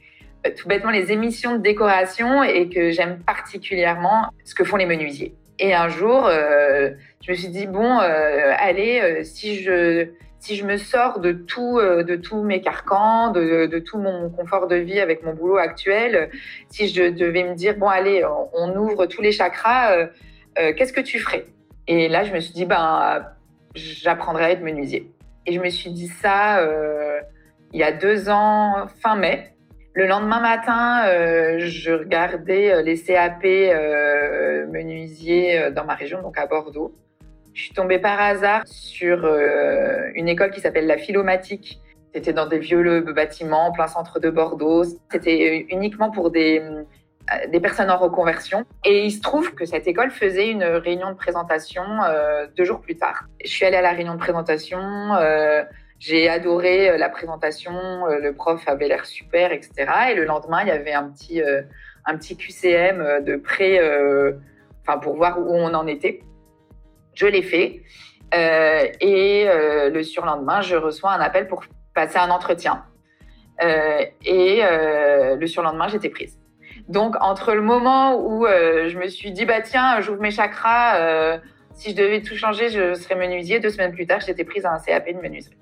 tout 0.56 0.68
bêtement 0.68 0.90
les 0.90 1.12
émissions 1.12 1.56
de 1.56 1.62
décoration 1.62 2.42
et 2.42 2.68
que 2.68 2.90
j'aime 2.90 3.18
particulièrement 3.18 4.26
ce 4.44 4.54
que 4.54 4.64
font 4.64 4.76
les 4.76 4.86
menuisiers. 4.86 5.34
Et 5.58 5.74
un 5.74 5.88
jour, 5.88 6.26
euh, 6.26 6.90
je 7.24 7.30
me 7.30 7.36
suis 7.36 7.48
dit 7.48 7.66
bon, 7.66 8.00
euh, 8.00 8.52
allez, 8.58 9.00
euh, 9.00 9.24
si 9.24 9.62
je 9.62 10.08
si 10.40 10.56
je 10.56 10.64
me 10.64 10.76
sors 10.76 11.20
de 11.20 11.30
tout 11.30 11.78
de 11.80 12.16
tous 12.16 12.42
mes 12.42 12.60
carcans, 12.60 13.30
de, 13.30 13.66
de, 13.66 13.78
tout 13.78 13.96
mon 13.96 14.28
confort 14.28 14.66
de 14.66 14.74
vie 14.74 14.98
avec 14.98 15.22
mon 15.22 15.34
boulot 15.34 15.58
actuel, 15.58 16.30
si 16.68 16.88
je 16.88 17.10
devais 17.10 17.44
me 17.44 17.54
dire 17.54 17.76
bon, 17.76 17.86
allez, 17.86 18.24
on, 18.52 18.76
ouvre 18.76 19.06
tous 19.06 19.22
les 19.22 19.30
chakras, 19.30 20.08
qu'est-ce 20.56 20.92
que 20.92 21.00
tu 21.00 21.20
ferais? 21.20 21.44
Et 21.86 22.08
là, 22.08 22.24
je 22.24 22.32
me 22.32 22.40
suis 22.40 22.52
dit 22.52 22.64
ben, 22.64 23.24
j'apprendrais 23.74 24.44
à 24.44 24.50
être 24.50 24.62
menuisier. 24.62 25.10
Et 25.46 25.52
je 25.52 25.60
me 25.60 25.70
suis 25.70 25.90
dit 25.90 26.08
ça 26.08 26.60
il 27.72 27.80
y 27.80 27.82
a 27.82 27.92
deux 27.92 28.28
ans, 28.28 28.86
fin 29.02 29.16
mai. 29.16 29.48
Le 29.94 30.06
lendemain 30.06 30.40
matin, 30.40 31.04
euh, 31.06 31.58
je 31.58 31.92
regardais 31.92 32.72
euh, 32.72 32.82
les 32.82 32.98
CAP 32.98 33.44
euh, 33.44 34.66
menuisiers 34.68 35.70
dans 35.70 35.84
ma 35.84 35.94
région, 35.94 36.22
donc 36.22 36.38
à 36.38 36.46
Bordeaux. 36.46 36.94
Je 37.54 37.64
suis 37.64 37.74
tombée 37.74 37.98
par 37.98 38.18
hasard 38.18 38.62
sur 38.64 39.26
une 40.14 40.26
école 40.26 40.52
qui 40.52 40.60
s'appelle 40.60 40.86
la 40.86 40.96
Philomatique. 40.96 41.82
C'était 42.14 42.32
dans 42.32 42.46
des 42.46 42.58
vieux 42.58 43.00
bâtiments 43.00 43.66
en 43.66 43.72
plein 43.72 43.88
centre 43.88 44.20
de 44.20 44.30
Bordeaux. 44.30 44.84
C'était 45.10 45.66
uniquement 45.68 46.10
pour 46.10 46.30
des, 46.30 46.62
des 47.48 47.60
personnes 47.60 47.90
en 47.90 47.98
reconversion. 47.98 48.64
Et 48.84 49.04
il 49.04 49.10
se 49.10 49.20
trouve 49.20 49.54
que 49.54 49.64
cette 49.64 49.86
école 49.86 50.10
faisait 50.10 50.50
une 50.50 50.64
réunion 50.64 51.10
de 51.10 51.16
présentation 51.16 51.82
deux 52.56 52.64
jours 52.64 52.80
plus 52.80 52.96
tard. 52.96 53.24
Je 53.44 53.50
suis 53.50 53.64
allée 53.64 53.76
à 53.76 53.82
la 53.82 53.92
réunion 53.92 54.14
de 54.14 54.18
présentation. 54.18 54.78
J'ai 56.02 56.28
adoré 56.28 56.90
euh, 56.90 56.96
la 56.96 57.08
présentation, 57.08 57.78
euh, 58.08 58.18
le 58.18 58.34
prof 58.34 58.60
avait 58.66 58.88
l'air 58.88 59.06
super, 59.06 59.52
etc. 59.52 59.86
Et 60.10 60.14
le 60.16 60.24
lendemain, 60.24 60.62
il 60.62 60.66
y 60.66 60.72
avait 60.72 60.92
un 60.92 61.08
petit, 61.08 61.40
euh, 61.40 61.62
un 62.06 62.16
petit 62.16 62.36
QCM 62.36 63.22
de 63.24 63.36
près, 63.36 63.78
pour 65.00 65.14
voir 65.14 65.38
où 65.38 65.54
on 65.54 65.72
en 65.74 65.86
était. 65.86 66.24
Je 67.14 67.26
l'ai 67.26 67.42
fait. 67.42 67.82
et 68.32 69.46
le 69.46 70.02
surlendemain, 70.02 70.60
je 70.60 70.74
reçois 70.74 71.12
un 71.12 71.20
appel 71.20 71.46
pour 71.46 71.62
passer 71.94 72.18
un 72.18 72.30
entretien. 72.30 72.84
et 73.60 74.62
le 74.64 75.46
surlendemain, 75.46 75.86
j'étais 75.86 76.08
prise. 76.08 76.41
Donc, 76.92 77.16
entre 77.20 77.54
le 77.54 77.62
moment 77.62 78.20
où 78.20 78.46
je 78.46 78.98
me 78.98 79.08
suis 79.08 79.32
dit, 79.32 79.46
bah 79.46 79.62
tiens, 79.62 80.00
j'ouvre 80.00 80.20
mes 80.20 80.30
chakras, 80.30 81.40
si 81.74 81.90
je 81.90 81.96
devais 81.96 82.22
tout 82.22 82.36
changer, 82.36 82.68
je 82.68 82.94
serais 82.94 83.14
menuisier. 83.14 83.60
Deux 83.60 83.70
semaines 83.70 83.92
plus 83.92 84.06
tard, 84.06 84.20
j'étais 84.20 84.44
prise 84.44 84.64
à 84.66 84.72
un 84.72 84.78
CAP 84.78 85.08
de 85.08 85.20
menuiserie. 85.20 85.56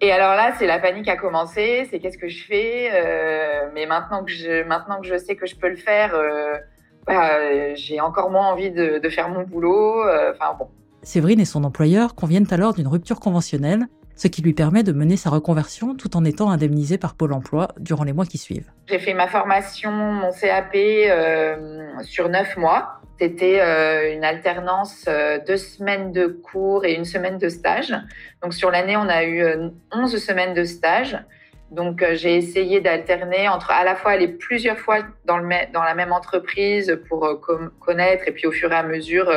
Et 0.00 0.12
alors 0.12 0.34
là, 0.34 0.52
c'est 0.58 0.66
la 0.66 0.78
panique 0.78 1.08
a 1.08 1.16
commencé. 1.16 1.86
C'est 1.90 1.98
qu'est-ce 1.98 2.18
que 2.18 2.28
je 2.28 2.44
fais 2.44 2.90
euh, 2.92 3.70
Mais 3.74 3.86
maintenant 3.86 4.24
que 4.24 4.30
je 4.30 4.62
maintenant 4.64 5.00
que 5.00 5.06
je 5.06 5.16
sais 5.16 5.36
que 5.36 5.46
je 5.46 5.56
peux 5.56 5.68
le 5.68 5.76
faire, 5.76 6.14
euh, 6.14 6.56
bah, 7.06 7.74
j'ai 7.74 8.00
encore 8.00 8.30
moins 8.30 8.48
envie 8.48 8.70
de, 8.70 9.08
faire 9.08 9.28
mon 9.28 9.44
boulot. 9.44 10.06
Euh, 10.06 10.32
enfin 10.34 10.56
bon. 10.58 10.68
Séverine 11.02 11.40
et 11.40 11.44
son 11.44 11.64
employeur 11.64 12.14
conviennent 12.14 12.46
alors 12.50 12.74
d'une 12.74 12.88
rupture 12.88 13.20
conventionnelle, 13.20 13.86
ce 14.16 14.28
qui 14.28 14.42
lui 14.42 14.54
permet 14.54 14.82
de 14.82 14.92
mener 14.92 15.16
sa 15.16 15.30
reconversion 15.30 15.94
tout 15.94 16.16
en 16.16 16.24
étant 16.24 16.50
indemnisée 16.50 16.98
par 16.98 17.14
Pôle 17.14 17.32
Emploi 17.32 17.68
durant 17.78 18.04
les 18.04 18.12
mois 18.12 18.26
qui 18.26 18.38
suivent. 18.38 18.70
J'ai 18.86 18.98
fait 18.98 19.14
ma 19.14 19.28
formation, 19.28 19.90
mon 19.90 20.30
CAP 20.30 20.76
sur 22.02 22.28
neuf 22.28 22.56
mois. 22.56 23.00
C'était 23.20 23.60
euh, 23.60 24.12
une 24.12 24.24
alternance 24.24 25.04
euh, 25.06 25.38
deux 25.46 25.56
semaines 25.56 26.10
de 26.10 26.26
cours 26.26 26.84
et 26.84 26.94
une 26.94 27.04
semaine 27.04 27.38
de 27.38 27.48
stage. 27.48 27.94
Donc 28.42 28.54
sur 28.54 28.70
l'année, 28.70 28.96
on 28.96 29.08
a 29.08 29.24
eu 29.24 29.44
11 29.92 30.14
euh, 30.14 30.18
semaines 30.18 30.54
de 30.54 30.64
stage. 30.64 31.16
Donc 31.70 32.04
j'ai 32.12 32.36
essayé 32.36 32.80
d'alterner 32.80 33.48
entre 33.48 33.70
à 33.70 33.84
la 33.84 33.96
fois 33.96 34.12
aller 34.12 34.28
plusieurs 34.28 34.78
fois 34.78 34.98
dans, 35.24 35.38
le, 35.38 35.48
dans 35.72 35.82
la 35.82 35.94
même 35.94 36.12
entreprise 36.12 37.00
pour 37.08 37.40
connaître 37.80 38.28
et 38.28 38.32
puis 38.32 38.46
au 38.46 38.52
fur 38.52 38.70
et 38.70 38.76
à 38.76 38.84
mesure 38.84 39.28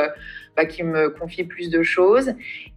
bah, 0.58 0.66
qui 0.66 0.82
me 0.84 1.12
confie 1.12 1.44
plus 1.44 1.70
de 1.70 1.84
choses 1.84 2.34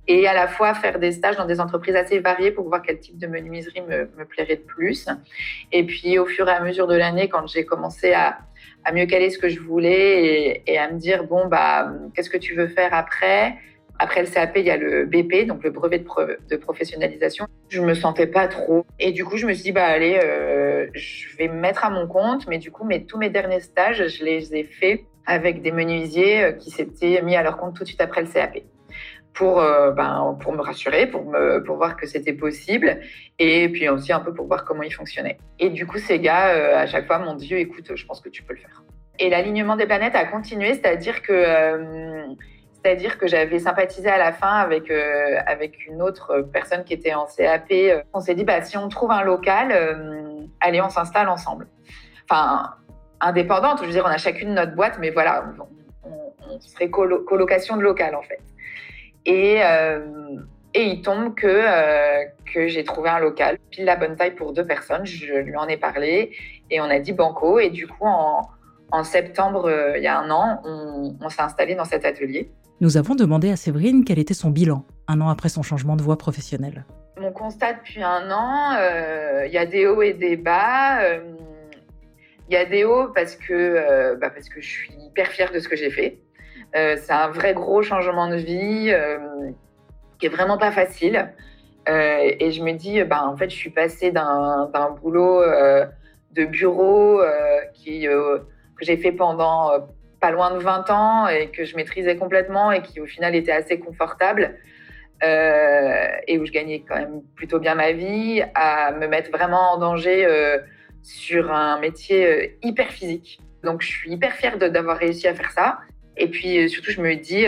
et 0.07 0.29
à 0.29 0.35
la 0.35 0.49
fois 0.49 0.75
faire 0.75 0.99
des 0.99 1.13
stages 1.13 1.39
dans 1.39 1.47
des 1.47 1.61
entreprises 1.61 1.97
assez 1.97 2.19
variées 2.19 2.51
pour 2.51 2.69
voir 2.69 2.83
quel 2.83 3.01
type 3.01 3.19
de 3.19 3.27
menuiserie 3.27 3.81
me, 3.81 4.11
me 4.19 4.27
plairait 4.27 4.57
de 4.57 4.63
plus. 4.63 5.09
Et 5.73 5.85
puis 5.87 6.19
au 6.19 6.27
fur 6.27 6.47
et 6.47 6.53
à 6.53 6.61
mesure 6.61 6.87
de 6.87 6.95
l'année, 6.95 7.31
quand 7.31 7.47
j'ai 7.47 7.65
commencé 7.65 8.13
à, 8.13 8.39
mieux 8.93 9.07
caler 9.07 9.31
ce 9.31 9.39
que 9.39 9.49
je 9.49 9.61
voulais 9.61 10.63
et, 10.67 10.79
à 10.79 10.91
me 10.91 10.99
dire 10.99 11.25
bon 11.25 11.47
bah 11.47 11.91
qu'est-ce 12.15 12.29
que 12.29 12.37
tu 12.37 12.55
veux 12.55 12.69
faire 12.69 12.93
après? 12.93 13.57
Après 13.99 14.23
le 14.23 14.29
CAP, 14.29 14.57
il 14.57 14.65
y 14.65 14.71
a 14.71 14.77
le 14.77 15.07
BP, 15.07 15.47
donc 15.47 15.63
le 15.63 15.71
brevet 15.71 15.99
de, 15.99 16.57
professionnalisation. 16.57 17.47
Je 17.69 17.81
me 17.83 17.95
sentais 17.95 18.27
pas 18.27 18.49
trop. 18.49 18.87
Et 18.99 19.13
du 19.13 19.27
coup, 19.27 19.37
je 19.37 19.47
me 19.47 19.53
suis 19.53 19.65
dit, 19.65 19.73
bah 19.73 19.85
allez, 19.85 20.19
euh, 20.25 20.87
je 20.95 21.37
vais 21.37 21.49
me 21.49 21.61
mettre 21.61 21.85
à 21.85 21.91
mon 21.91 22.07
compte. 22.07 22.49
Mais 22.49 22.57
du 22.57 22.71
coup, 22.71 22.85
mes, 22.85 23.05
tous 23.05 23.19
mes 23.19 23.29
derniers 23.29 23.61
stages, 23.61 24.09
je 24.09 24.25
les 24.25 24.57
ai 24.57 24.65
faits 24.65 25.03
avec 25.27 25.63
des 25.63 25.73
menuisiers 25.73 26.43
euh, 26.43 26.53
qui 26.53 26.71
s'étaient 26.71 27.23
mis 27.23 27.37
à 27.37 27.43
leur 27.43 27.57
compte 27.57 27.75
tout 27.75 27.83
de 27.83 27.89
suite 27.89 28.01
après 28.01 28.23
le 28.23 28.29
CAP 28.29 28.59
pour, 29.33 29.61
euh, 29.61 29.93
ben, 29.93 30.37
pour 30.41 30.53
me 30.53 30.61
rassurer, 30.61 31.07
pour, 31.07 31.25
me, 31.25 31.63
pour 31.63 31.77
voir 31.77 31.97
que 31.97 32.07
c'était 32.07 32.33
possible, 32.33 32.99
et 33.39 33.69
puis 33.69 33.89
aussi 33.89 34.13
un 34.13 34.21
peu 34.21 34.35
pour 34.35 34.47
voir 34.47 34.65
comment 34.65 34.83
il 34.83 34.93
fonctionnait. 34.93 35.39
Et 35.61 35.71
du 35.71 35.87
coup, 35.87 35.99
ces 35.99 36.19
gars, 36.19 36.49
euh, 36.49 36.77
à 36.77 36.87
chaque 36.87 37.07
fois, 37.07 37.19
m'ont 37.21 37.35
dit, 37.35 37.55
écoute, 37.55 37.93
je 37.95 38.07
pense 38.07 38.21
que 38.21 38.29
tu 38.29 38.43
peux 38.43 38.55
le 38.55 38.59
faire. 38.59 38.83
Et 39.21 39.31
l'alignement 39.31 39.77
des 39.77 39.87
planètes 39.87 40.17
a 40.17 40.25
continué, 40.25 40.75
c'est-à-dire 40.75 41.23
que, 41.23 42.35
que 42.83 43.27
j'avais 43.29 43.59
sympathisé 43.61 44.09
à 44.09 44.19
la 44.19 44.33
fin 44.33 44.55
avec, 44.57 44.91
avec 45.47 45.87
une 45.87 46.01
autre 46.01 46.49
personne 46.53 46.85
qui 46.85 46.95
était 46.95 47.13
en 47.13 47.27
CAP. 47.27 47.71
On 48.15 48.21
s'est 48.21 48.35
dit, 48.35 48.45
bah, 48.45 48.63
si 48.63 48.79
on 48.79 48.89
trouve 48.89 49.11
un 49.11 49.23
local, 49.23 50.49
allez, 50.61 50.81
on 50.81 50.89
s'installe 50.89 51.29
ensemble. 51.29 51.69
Enfin, 52.29 52.71
indépendante, 53.21 53.79
je 53.81 53.87
veux 53.87 53.93
dire, 53.93 54.05
on 54.05 54.11
a 54.11 54.19
chacune 54.19 54.55
notre 54.55 54.75
boîte, 54.75 54.99
mais 54.99 55.11
voilà, 55.11 55.45
on, 56.05 56.61
serait 56.61 56.91
colocation 56.91 57.77
de 57.77 57.83
local, 57.83 58.15
en 58.17 58.23
fait. 58.23 58.41
Et, 59.27 59.61
euh, 59.63 60.01
et 60.75 60.85
il 60.85 61.03
tombe 61.03 61.35
que, 61.35 61.47
euh, 61.47 62.25
que 62.53 62.69
j'ai 62.69 62.85
trouvé 62.85 63.11
un 63.11 63.19
local, 63.19 63.59
pile 63.71 63.85
la 63.85 63.97
bonne 63.97 64.17
taille 64.17 64.35
pour 64.35 64.53
deux 64.53 64.67
personnes. 64.67 65.05
Je 65.07 65.35
lui 65.35 65.57
en 65.57 65.69
ai 65.69 65.77
parlé 65.77 66.33
et 66.71 66.81
on 66.81 66.85
a 66.85 66.99
dit 66.99 67.13
banco. 67.13 67.59
Et 67.59 67.71
du 67.71 67.87
coup, 67.87 68.07
en, 68.07 68.49
en 68.91 69.05
septembre, 69.05 69.67
euh, 69.69 69.99
il 69.99 70.03
y 70.03 70.07
a 70.07 70.19
un 70.19 70.31
an, 70.31 70.61
on, 70.65 71.15
on 71.21 71.29
s'est 71.29 71.43
installé 71.43 71.75
dans 71.75 71.85
cet 71.85 72.05
atelier. 72.05 72.51
Nous 72.81 72.97
avons 72.97 73.15
demandé 73.15 73.51
à 73.51 73.57
Séverine 73.57 74.05
quel 74.05 74.19
était 74.19 74.35
son 74.35 74.51
bilan 74.51 74.85
un 75.07 75.21
an 75.21 75.29
après 75.29 75.49
son 75.49 75.63
changement 75.63 75.97
de 75.97 76.03
voie 76.03 76.17
professionnelle. 76.17 76.85
Mon 77.21 77.33
constat 77.33 77.75
depuis 77.75 78.03
un 78.03 78.31
an, 78.31 78.77
il 79.45 79.53
y 79.53 79.59
a 79.59 79.67
des 79.67 79.87
hauts 79.87 80.03
et 80.03 80.15
des 80.15 80.37
bas. 80.37 81.01
Il 82.51 82.55
y 82.55 82.57
a 82.57 82.65
des 82.65 82.85
hauts 82.85 83.09
parce 83.15 83.37
que, 83.37 84.17
bah 84.17 84.29
parce 84.29 84.49
que 84.49 84.61
je 84.61 84.69
suis 84.69 84.93
hyper 84.95 85.29
fière 85.29 85.53
de 85.53 85.61
ce 85.61 85.69
que 85.69 85.77
j'ai 85.77 85.91
fait. 85.91 86.19
Euh, 86.77 86.97
c'est 86.97 87.13
un 87.13 87.29
vrai 87.29 87.53
gros 87.55 87.83
changement 87.83 88.29
de 88.29 88.37
vie 88.37 88.91
euh, 88.93 89.19
qui 90.19 90.27
est 90.27 90.31
vraiment 90.31 90.59
pas 90.59 90.71
facile. 90.71 91.33
Euh, 91.89 92.33
et 92.39 92.51
je 92.53 92.63
me 92.63 92.73
dis, 92.73 93.03
ben, 93.05 93.23
en 93.23 93.37
fait, 93.37 93.51
je 93.51 93.57
suis 93.57 93.71
passée 93.71 94.13
d'un 94.13 94.71
boulot 95.01 95.43
de 96.33 96.45
bureau 96.45 97.19
que 97.19 98.85
j'ai 98.85 98.97
fait 98.97 99.13
pendant 99.13 99.73
pas 100.21 100.31
loin 100.31 100.53
de 100.53 100.59
20 100.59 100.91
ans 100.91 101.29
et 101.29 101.51
que 101.51 101.65
je 101.65 101.75
maîtrisais 101.77 102.17
complètement 102.17 102.71
et 102.71 102.83
qui 102.83 103.01
au 103.01 103.07
final 103.07 103.35
était 103.35 103.53
assez 103.53 103.79
confortable 103.79 104.55
et 105.23 106.39
où 106.39 106.47
je 106.47 106.53
gagnais 106.53 106.85
quand 106.87 106.97
même 106.97 107.23
plutôt 107.35 107.59
bien 107.59 107.75
ma 107.75 107.93
vie, 107.93 108.43
à 108.55 108.93
me 108.93 109.07
mettre 109.09 109.31
vraiment 109.31 109.73
en 109.73 109.79
danger 109.79 110.27
sur 111.03 111.53
un 111.53 111.79
métier 111.81 112.59
hyper 112.63 112.91
physique. 112.91 113.41
Donc 113.63 113.83
je 113.83 113.89
suis 113.89 114.13
hyper 114.13 114.33
fière 114.35 114.59
d'avoir 114.59 114.97
réussi 114.97 115.29
à 115.29 115.35
faire 115.35 115.51
ça. 115.51 115.81
Et 116.17 116.29
puis 116.29 116.69
surtout, 116.69 116.91
je 116.91 117.01
me 117.01 117.15
dis, 117.15 117.47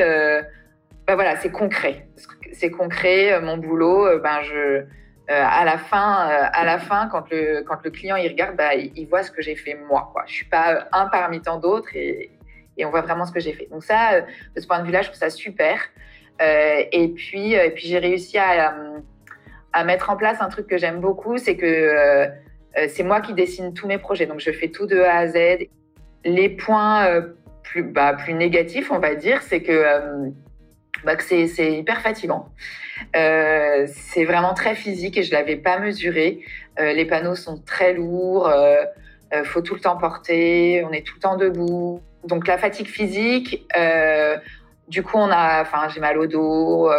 bah 1.07 1.15
voilà, 1.15 1.37
c'est 1.37 1.51
concret. 1.51 2.07
C'est 2.53 2.71
concret, 2.71 3.41
mon 3.41 3.57
boulot, 3.57 4.19
ben 4.21 4.43
je 4.43 4.85
euh, 5.31 5.41
à 5.41 5.65
la 5.65 5.79
fin, 5.79 6.29
euh, 6.29 6.47
à 6.53 6.65
la 6.65 6.79
fin, 6.79 7.07
quand 7.07 7.31
le 7.31 7.63
quand 7.63 7.79
le 7.85 7.91
client 7.91 8.17
il 8.17 8.29
regarde, 8.29 8.57
bah, 8.57 8.75
il, 8.75 9.07
voit 9.07 9.23
ce 9.23 9.31
que 9.31 9.41
j'ai 9.41 9.55
fait 9.55 9.75
moi. 9.75 10.11
Quoi. 10.13 10.25
Je 10.27 10.35
suis 10.35 10.47
pas 10.47 10.89
un 10.91 11.07
parmi 11.07 11.41
tant 11.41 11.59
d'autres 11.59 11.95
et, 11.95 12.33
et 12.77 12.85
on 12.85 12.91
voit 12.91 13.03
vraiment 13.03 13.25
ce 13.25 13.31
que 13.31 13.39
j'ai 13.39 13.53
fait. 13.53 13.69
Donc 13.71 13.85
ça, 13.85 14.15
euh, 14.15 14.23
de 14.57 14.61
ce 14.61 14.67
point 14.67 14.81
de 14.81 14.85
vue-là, 14.85 15.03
je 15.03 15.09
trouve 15.09 15.19
ça 15.19 15.31
super. 15.31 15.79
et 16.41 17.13
puis 17.15 17.53
et 17.55 17.71
puis 17.71 17.87
j'ai 17.87 17.99
réussi 17.99 18.37
à 18.37 18.75
à 19.73 19.85
mettre 19.85 20.11
en 20.11 20.17
place 20.17 20.39
un 20.41 20.49
truc 20.49 20.67
que 20.67 20.77
j'aime 20.77 21.01
beaucoup, 21.01 21.39
c'est 21.39 21.57
que 21.57 22.29
c'est 22.89 23.03
moi 23.03 23.21
qui 23.21 23.35
dessine 23.35 23.75
tous 23.75 23.87
mes 23.87 23.99
projets. 23.99 24.27
Donc 24.27 24.41
je 24.41 24.51
fais 24.51 24.69
tout 24.69 24.87
de 24.87 24.99
A 25.01 25.17
à 25.17 25.27
Z. 25.29 25.69
Les 26.25 26.49
points 26.49 27.23
plus 27.63 27.83
bah, 27.83 28.15
plus 28.15 28.35
négatifs, 28.35 28.91
on 28.91 28.99
va 28.99 29.15
dire, 29.15 29.43
c'est 29.43 29.63
que 29.63 30.33
bah, 31.05 31.17
que 31.17 31.23
c'est 31.23 31.73
hyper 31.73 32.01
fatigant. 32.01 32.49
Euh, 33.17 33.87
c'est 33.89 34.25
vraiment 34.25 34.55
très 34.55 34.75
physique 34.75 35.17
et 35.17 35.23
je 35.23 35.33
l'avais 35.33 35.57
pas 35.57 35.79
mesuré. 35.79 36.41
Euh, 36.79 36.93
les 36.93 37.05
panneaux 37.05 37.35
sont 37.35 37.59
très 37.59 37.93
lourds, 37.93 38.49
euh, 38.49 38.85
euh, 39.35 39.45
faut 39.45 39.61
tout 39.61 39.75
le 39.75 39.81
temps 39.81 39.97
porter, 39.97 40.85
on 40.85 40.93
est 40.93 41.05
tout 41.05 41.15
le 41.17 41.21
temps 41.21 41.37
debout. 41.37 42.01
Donc 42.25 42.47
la 42.47 42.59
fatigue 42.59 42.87
physique, 42.87 43.67
euh, 43.77 44.37
du 44.89 45.03
coup 45.03 45.19
j'ai 45.93 46.01
mal 46.01 46.19
au 46.19 46.27
dos, 46.27 46.91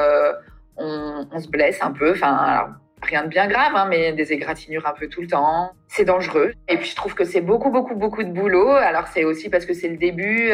on, 0.75 1.27
on, 1.31 1.39
se 1.39 1.47
blesse 1.47 1.81
un 1.81 1.91
peu. 1.91 2.11
Enfin 2.11 2.75
rien 3.03 3.23
de 3.23 3.27
bien 3.27 3.47
grave, 3.47 3.73
hein, 3.75 3.87
mais 3.89 4.13
des 4.13 4.33
égratignures 4.33 4.87
un 4.87 4.93
peu 4.93 5.07
tout 5.07 5.21
le 5.21 5.27
temps. 5.27 5.71
C'est 5.87 6.05
dangereux. 6.05 6.53
Et 6.67 6.77
puis 6.77 6.89
je 6.89 6.95
trouve 6.95 7.13
que 7.13 7.23
c'est 7.23 7.41
beaucoup 7.41 7.69
beaucoup 7.69 7.95
beaucoup 7.95 8.23
de 8.23 8.31
boulot. 8.31 8.69
Alors 8.69 9.07
c'est 9.07 9.23
aussi 9.23 9.49
parce 9.49 9.65
que 9.65 9.73
c'est 9.73 9.89
le 9.89 9.97
début 9.97 10.51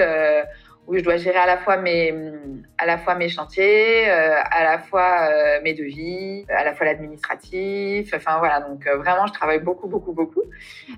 où 0.90 0.98
je 0.98 1.04
dois 1.04 1.18
gérer 1.18 1.38
à 1.38 1.46
la 1.46 1.58
fois 1.58 1.78
mes, 1.78 3.30
chantiers, 3.30 4.10
euh, 4.10 4.42
à 4.44 4.64
la 4.64 4.80
fois 4.80 5.30
euh, 5.30 5.60
mes 5.64 5.76
devis, 5.76 6.46
à 6.50 6.64
la 6.64 6.74
fois 6.74 6.88
l'administratif. 6.88 8.12
Enfin 8.16 8.40
voilà, 8.40 8.60
donc 8.62 8.88
euh, 8.88 8.98
vraiment, 8.98 9.28
je 9.28 9.34
travaille 9.34 9.60
beaucoup, 9.60 9.88
beaucoup, 9.88 10.14
beaucoup. 10.14 10.42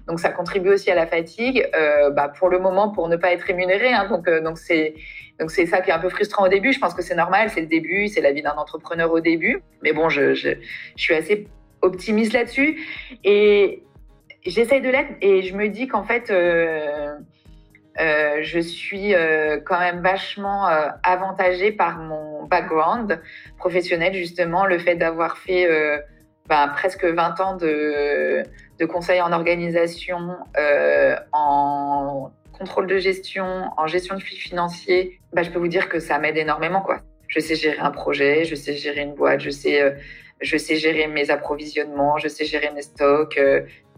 Donc 0.08 0.22
ça 0.22 0.30
contribue 0.30 0.70
aussi 0.70 0.90
à 0.90 0.96
la 0.96 1.08
fatigue. 1.08 1.70
bah, 2.14 2.30
pour 2.30 2.48
le 2.48 2.60
moment, 2.60 2.90
pour 2.90 3.10
ne 3.10 3.18
pas 3.18 3.34
être 3.34 3.42
rémunéré. 3.42 3.92
Hein, 3.92 4.08
donc 4.10 4.58
c'est 4.58 4.94
donc 5.40 5.52
c'est 5.52 5.66
ça 5.66 5.82
qui 5.82 5.90
est 5.90 5.94
un 5.94 6.00
peu 6.00 6.10
frustrant 6.10 6.46
au 6.46 6.50
début. 6.50 6.72
Je 6.72 6.80
pense 6.80 6.94
que 6.94 7.02
c'est 7.02 7.16
normal, 7.16 7.50
c'est 7.50 7.62
le 7.62 7.68
début, 7.68 8.08
c'est 8.08 8.22
la 8.22 8.32
vie 8.32 8.42
d'un 8.42 8.56
entrepreneur 8.56 9.12
au 9.12 9.20
début. 9.20 9.62
Mais 9.84 9.92
bon, 9.92 10.08
je, 10.08 10.34
je 10.34 10.56
suis 10.96 11.16
assez 11.16 11.48
optimiste 11.82 12.32
là-dessus 12.32 12.80
et 13.26 13.84
j'essaye 14.46 14.80
de 14.80 14.90
l'être 14.90 15.12
et 15.20 15.42
je 15.42 15.54
me 15.54 15.68
dis 15.68 15.88
qu'en 15.88 16.04
fait 16.04 16.32
euh, 18.02 18.40
je 18.42 18.60
suis 18.60 19.14
euh, 19.14 19.60
quand 19.64 19.80
même 19.80 20.02
vachement 20.02 20.68
euh, 20.68 20.88
avantagée 21.04 21.72
par 21.72 22.00
mon 22.00 22.46
background 22.46 23.22
professionnel, 23.58 24.14
justement, 24.14 24.66
le 24.66 24.80
fait 24.80 24.96
d'avoir 24.96 25.38
fait 25.38 25.70
euh, 25.70 26.00
ben, 26.48 26.70
presque 26.70 27.06
20 27.06 27.40
ans 27.40 27.58
de, 27.58 28.44
de 28.80 28.86
conseil 28.86 29.22
en 29.22 29.32
organisation, 29.32 30.36
en 31.32 32.32
contrôle 32.58 32.88
de 32.88 32.98
gestion, 32.98 33.70
en 33.78 33.86
gestion 33.86 34.16
de 34.16 34.22
flux 34.22 34.36
financiers. 34.36 35.20
Ben, 35.34 35.44
je 35.44 35.52
peux 35.52 35.60
vous 35.60 35.68
dire 35.68 35.88
que 35.88 36.00
ça 36.00 36.18
m'aide 36.18 36.38
énormément. 36.38 36.84
Je 37.28 37.40
sais 37.40 37.56
gérer 37.56 37.80
un 37.80 37.92
projet, 37.92 38.46
je 38.46 38.56
sais 38.56 38.74
gérer 38.74 39.02
une 39.02 39.14
boîte, 39.14 39.42
je 39.42 39.52
sais, 39.52 39.96
je 40.42 40.58
sais 40.58 40.76
gérer 40.76 41.08
mes 41.08 41.30
approvisionnements, 41.30 42.18
je 42.18 42.28
sais 42.28 42.46
gérer 42.46 42.72
mes 42.72 42.82
stocks, 42.82 43.40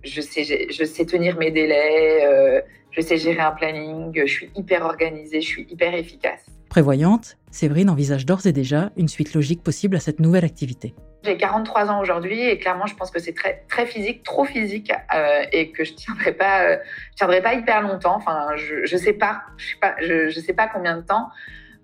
je 0.04 0.22
sais, 0.22 0.44
je 0.44 0.84
sais 0.84 1.06
tenir 1.06 1.38
mes 1.38 1.52
délais 1.52 2.64
je 2.96 3.02
sais 3.02 3.18
gérer 3.18 3.40
un 3.40 3.52
planning, 3.52 4.12
je 4.16 4.32
suis 4.32 4.52
hyper 4.56 4.86
organisée, 4.86 5.42
je 5.42 5.48
suis 5.48 5.68
hyper 5.70 5.94
efficace. 5.96 6.46
Prévoyante, 6.70 7.38
Séverine 7.52 7.90
envisage 7.90 8.26
d'ores 8.26 8.46
et 8.46 8.52
déjà 8.52 8.92
une 8.98 9.08
suite 9.08 9.34
logique 9.34 9.64
possible 9.64 9.96
à 9.96 10.00
cette 10.00 10.20
nouvelle 10.20 10.46
activité. 10.46 10.94
J'ai 11.24 11.38
43 11.38 11.90
ans 11.90 12.02
aujourd'hui 12.02 12.42
et 12.42 12.58
clairement, 12.58 12.86
je 12.86 12.96
pense 12.96 13.10
que 13.10 13.20
c'est 13.20 13.34
très, 13.34 13.64
très 13.70 13.86
physique, 13.86 14.24
trop 14.24 14.46
physique 14.46 14.92
euh, 15.16 15.44
et 15.52 15.72
que 15.72 15.84
je 15.84 15.94
tiendrai 15.94 16.34
pas, 16.34 16.64
euh, 16.64 16.78
je 17.12 17.18
tiendrai 17.18 17.42
pas 17.42 17.54
hyper 17.54 17.82
longtemps. 17.82 18.16
Enfin, 18.16 18.50
je, 18.56 18.86
je 18.86 18.98
sais 18.98 19.14
pas, 19.14 19.42
je 19.58 19.70
sais 19.70 19.78
pas, 19.80 19.96
je, 20.02 20.30
je 20.30 20.40
sais 20.40 20.54
pas 20.54 20.68
combien 20.68 20.98
de 20.98 21.04
temps, 21.04 21.30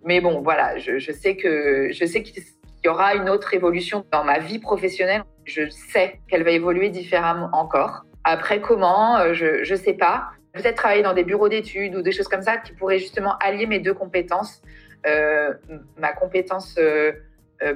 mais 0.03 0.21
bon, 0.21 0.41
voilà, 0.41 0.77
je, 0.77 0.99
je 0.99 1.12
sais 1.12 1.36
que 1.38 1.89
je 1.91 2.05
sais 2.05 2.21
qu'il 2.21 2.43
y 2.84 2.88
aura 2.88 3.15
une 3.15 3.29
autre 3.29 3.53
évolution 3.53 4.05
dans 4.12 4.23
ma 4.23 4.39
vie 4.39 4.60
professionnelle. 4.60 5.23
Je 5.45 5.69
sais 5.69 6.19
qu'elle 6.27 6.43
va 6.43 6.51
évoluer 6.51 6.89
différemment 6.89 7.49
encore. 7.53 8.03
Après, 8.31 8.61
comment, 8.61 9.17
euh, 9.17 9.33
je, 9.33 9.63
je 9.63 9.73
sais 9.73 9.93
pas 9.93 10.29
peut-être 10.53 10.75
travailler 10.75 11.01
dans 11.01 11.13
des 11.13 11.23
bureaux 11.23 11.49
d'études 11.49 11.95
ou 11.95 12.03
des 12.03 12.11
choses 12.11 12.27
comme 12.27 12.43
ça 12.43 12.57
qui 12.57 12.73
pourraient 12.73 12.99
justement 12.99 13.35
allier 13.39 13.65
mes 13.65 13.79
deux 13.79 13.95
compétences, 13.95 14.61
euh, 15.07 15.53
ma 15.97 16.13
compétence 16.13 16.75
euh, 16.77 17.13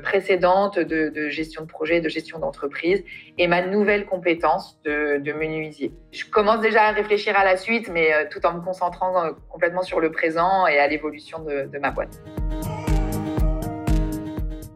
précédente 0.04 0.78
de, 0.78 1.30
gestion 1.30 1.64
de 1.64 1.68
projet, 1.68 2.02
de 2.02 2.10
gestion 2.10 2.38
d'entreprise 2.38 3.04
et 3.40 3.48
ma 3.48 3.66
nouvelle 3.66 4.06
compétence 4.06 4.80
de, 4.86 5.34
menuisier. 5.34 5.92
Je 6.12 6.26
commence 6.26 6.62
déjà 6.62 6.84
à 6.84 6.92
réfléchir 6.92 7.36
à 7.36 7.44
la 7.44 7.58
suite, 7.58 7.90
mais 7.92 8.12
tout 8.30 8.46
en 8.46 8.54
me 8.54 8.62
concentrant 8.62 9.32
complètement 9.50 9.82
sur 9.82 10.00
le 10.00 10.12
présent 10.12 10.68
et 10.68 10.78
à 10.78 10.88
l'évolution 10.88 11.40
de 11.40 11.80
ma 11.80 11.90
boîte. 11.90 12.22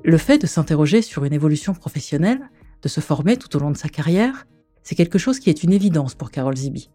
Le 0.03 0.17
fait 0.17 0.39
de 0.39 0.47
s'interroger 0.47 1.03
sur 1.03 1.23
une 1.23 1.33
évolution 1.33 1.73
professionnelle, 1.73 2.39
de 2.81 2.87
se 2.87 2.99
former 2.99 3.37
tout 3.37 3.55
au 3.55 3.59
long 3.59 3.71
de 3.71 3.77
sa 3.77 3.89
carrière, 3.89 4.45
c'est 4.87 4.95
quelque 4.95 5.17
chose 5.17 5.41
qui 5.41 5.49
est 5.49 5.63
une 5.63 5.73
évidence 5.73 6.15
pour 6.15 6.31
Carole 6.31 6.55
Zibi. 6.55 6.89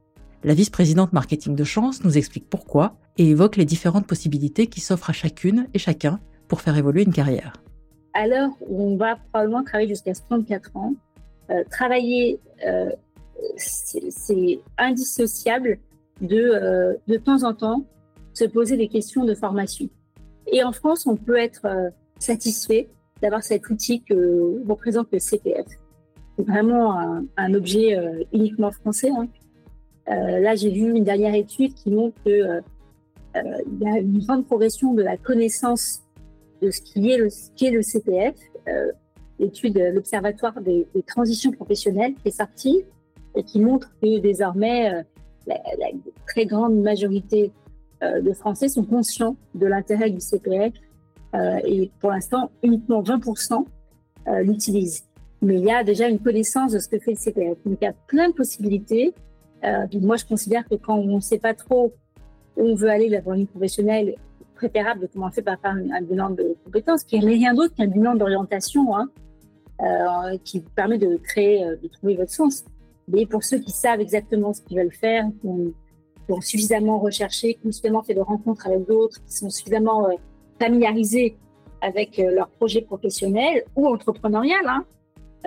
La 0.44 0.54
vice-présidente 0.54 1.12
marketing 1.12 1.54
de 1.54 1.62
Chance 1.62 2.02
nous 2.04 2.16
explique 2.16 2.48
pourquoi 2.48 2.96
et 3.18 3.28
évoque 3.28 3.56
les 3.56 3.66
différentes 3.66 4.06
possibilités 4.06 4.66
qui 4.66 4.80
s'offrent 4.80 5.10
à 5.10 5.12
chacune 5.12 5.66
et 5.74 5.78
chacun 5.78 6.18
pour 6.48 6.62
faire 6.62 6.74
évoluer 6.74 7.02
une 7.02 7.12
carrière. 7.12 7.52
À 8.14 8.26
l'heure 8.26 8.48
où 8.66 8.82
on 8.82 8.96
va 8.96 9.16
probablement 9.16 9.62
travailler 9.62 9.90
jusqu'à 9.90 10.14
64 10.14 10.74
ans, 10.74 10.94
euh, 11.50 11.64
travailler, 11.70 12.40
euh, 12.66 12.88
c'est 13.58 14.60
indissociable 14.78 15.78
de, 16.22 16.38
euh, 16.38 16.94
de 17.08 17.18
temps 17.18 17.42
en 17.42 17.52
temps 17.52 17.84
se 18.32 18.46
poser 18.46 18.78
des 18.78 18.88
questions 18.88 19.26
de 19.26 19.34
formation. 19.34 19.90
Et 20.50 20.64
en 20.64 20.72
France, 20.72 21.06
on 21.06 21.16
peut 21.16 21.36
être 21.36 21.66
satisfait 22.18 22.88
d'avoir 23.20 23.42
cet 23.42 23.68
outil 23.68 24.02
que 24.02 24.66
représente 24.66 25.08
le 25.12 25.18
CPF. 25.18 25.66
Vraiment 26.46 27.24
un, 27.36 27.54
objet 27.54 27.96
euh, 27.96 28.22
uniquement 28.32 28.70
français. 28.70 29.10
Hein. 29.10 29.28
Euh, 30.08 30.40
là, 30.40 30.54
j'ai 30.54 30.70
vu 30.70 30.94
une 30.94 31.04
dernière 31.04 31.34
étude 31.34 31.74
qui 31.74 31.90
montre 31.90 32.20
qu'il 32.22 32.32
euh, 32.32 32.60
y 33.80 33.86
a 33.86 33.98
une 33.98 34.18
grande 34.18 34.46
progression 34.46 34.94
de 34.94 35.02
la 35.02 35.16
connaissance 35.16 36.02
de 36.60 36.70
ce 36.70 36.80
qui 36.80 37.10
est 37.10 37.18
le, 37.18 37.82
CPF. 37.82 38.34
L'étude, 39.38 39.78
l'Observatoire 39.94 40.60
des, 40.60 40.86
transitions 41.06 41.50
professionnelles 41.50 42.14
qui 42.14 42.28
est 42.28 42.36
sortie 42.36 42.82
et 43.34 43.42
qui 43.42 43.60
montre 43.60 43.90
que 44.00 44.18
désormais, 44.20 45.04
la, 45.46 45.56
très 46.28 46.46
grande 46.46 46.80
majorité 46.80 47.50
de 48.00 48.32
Français 48.32 48.68
sont 48.68 48.84
conscients 48.84 49.36
de 49.54 49.66
l'intérêt 49.66 50.10
du 50.10 50.20
CPF 50.20 50.72
et 51.64 51.90
pour 51.98 52.10
l'instant, 52.10 52.52
uniquement 52.62 53.02
20% 53.02 53.64
euh, 54.28 54.42
l'utilisent. 54.42 55.04
Mais 55.42 55.56
il 55.56 55.64
y 55.64 55.72
a 55.72 55.82
déjà 55.82 56.08
une 56.08 56.20
connaissance 56.20 56.72
de 56.72 56.78
ce 56.78 56.88
que 56.88 57.00
fait 57.00 57.10
le 57.10 57.16
CPF. 57.16 57.58
Donc 57.66 57.78
il 57.80 57.84
y 57.84 57.88
a 57.88 57.92
plein 58.06 58.28
de 58.28 58.34
possibilités. 58.34 59.12
Euh, 59.64 59.86
moi, 60.00 60.16
je 60.16 60.24
considère 60.24 60.66
que 60.68 60.76
quand 60.76 60.96
on 60.96 61.16
ne 61.16 61.20
sait 61.20 61.38
pas 61.38 61.52
trop 61.52 61.92
où 62.56 62.62
on 62.62 62.74
veut 62.76 62.88
aller 62.88 63.08
la 63.08 63.20
vie 63.20 63.46
professionnelle, 63.46 64.14
préférable 64.54 65.00
de 65.00 65.06
commencer 65.08 65.42
par 65.42 65.58
faire 65.60 65.72
un, 65.72 66.02
bilan 66.02 66.30
de 66.30 66.56
compétences, 66.64 67.02
qui 67.02 67.18
n'est 67.18 67.26
rien 67.26 67.54
d'autre 67.54 67.74
qu'un 67.74 67.88
bilan 67.88 68.14
d'orientation, 68.14 68.96
hein, 68.96 69.08
euh, 69.80 70.38
qui 70.44 70.60
vous 70.60 70.70
permet 70.76 70.98
de 70.98 71.16
créer, 71.16 71.64
euh, 71.64 71.76
de 71.82 71.88
trouver 71.88 72.14
votre 72.14 72.30
sens. 72.30 72.64
Mais 73.08 73.26
pour 73.26 73.42
ceux 73.42 73.58
qui 73.58 73.72
savent 73.72 74.00
exactement 74.00 74.52
ce 74.52 74.62
qu'ils 74.62 74.78
veulent 74.78 74.92
faire, 74.92 75.24
qui 75.40 75.46
ont, 75.48 75.72
suffisamment 76.40 76.98
recherché, 76.98 77.54
qui 77.54 77.66
ont 77.66 77.72
suffisamment 77.72 78.02
fait 78.02 78.14
de 78.14 78.20
rencontres 78.20 78.66
avec 78.66 78.86
d'autres, 78.86 79.22
qui 79.26 79.36
sont 79.36 79.50
suffisamment 79.50 80.08
familiarisés 80.58 81.36
avec 81.82 82.16
leur 82.16 82.48
projet 82.48 82.80
professionnel 82.80 83.64
ou 83.76 83.86
entrepreneurial, 83.86 84.64
hein, 84.66 84.86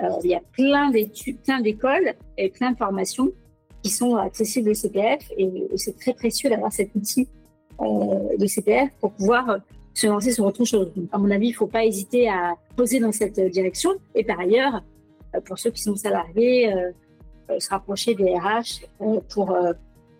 euh, 0.02 0.08
il 0.24 0.30
y 0.30 0.34
a 0.34 0.42
plein 0.52 0.90
d'études, 0.90 1.38
plein 1.42 1.60
d'écoles 1.60 2.14
et 2.36 2.50
plein 2.50 2.72
de 2.72 2.76
formations 2.76 3.30
qui 3.82 3.90
sont 3.90 4.16
accessibles 4.16 4.70
au 4.70 4.74
CPF 4.74 5.30
et, 5.36 5.68
c'est 5.76 5.96
très 5.96 6.12
précieux 6.12 6.50
d'avoir 6.50 6.72
cet 6.72 6.94
outil 6.94 7.28
euh, 7.80 8.36
de 8.36 8.46
CPF 8.46 8.90
pour 9.00 9.12
pouvoir 9.12 9.48
euh, 9.48 9.58
se 9.94 10.06
lancer 10.06 10.32
sur 10.32 10.44
autre 10.44 10.64
chose. 10.64 10.92
Donc, 10.96 11.08
à 11.12 11.18
mon 11.18 11.30
avis, 11.30 11.48
il 11.48 11.50
ne 11.50 11.56
faut 11.56 11.66
pas 11.66 11.84
hésiter 11.84 12.28
à 12.28 12.54
poser 12.74 12.98
dans 12.98 13.12
cette 13.12 13.38
direction. 13.38 13.90
Et 14.14 14.24
par 14.24 14.40
ailleurs, 14.40 14.82
euh, 15.34 15.40
pour 15.40 15.58
ceux 15.58 15.70
qui 15.70 15.82
sont 15.82 15.94
salariés, 15.96 16.74
se 17.60 17.70
rapprocher 17.70 18.16
des 18.16 18.34
RH 18.34 18.88
pour 19.28 19.56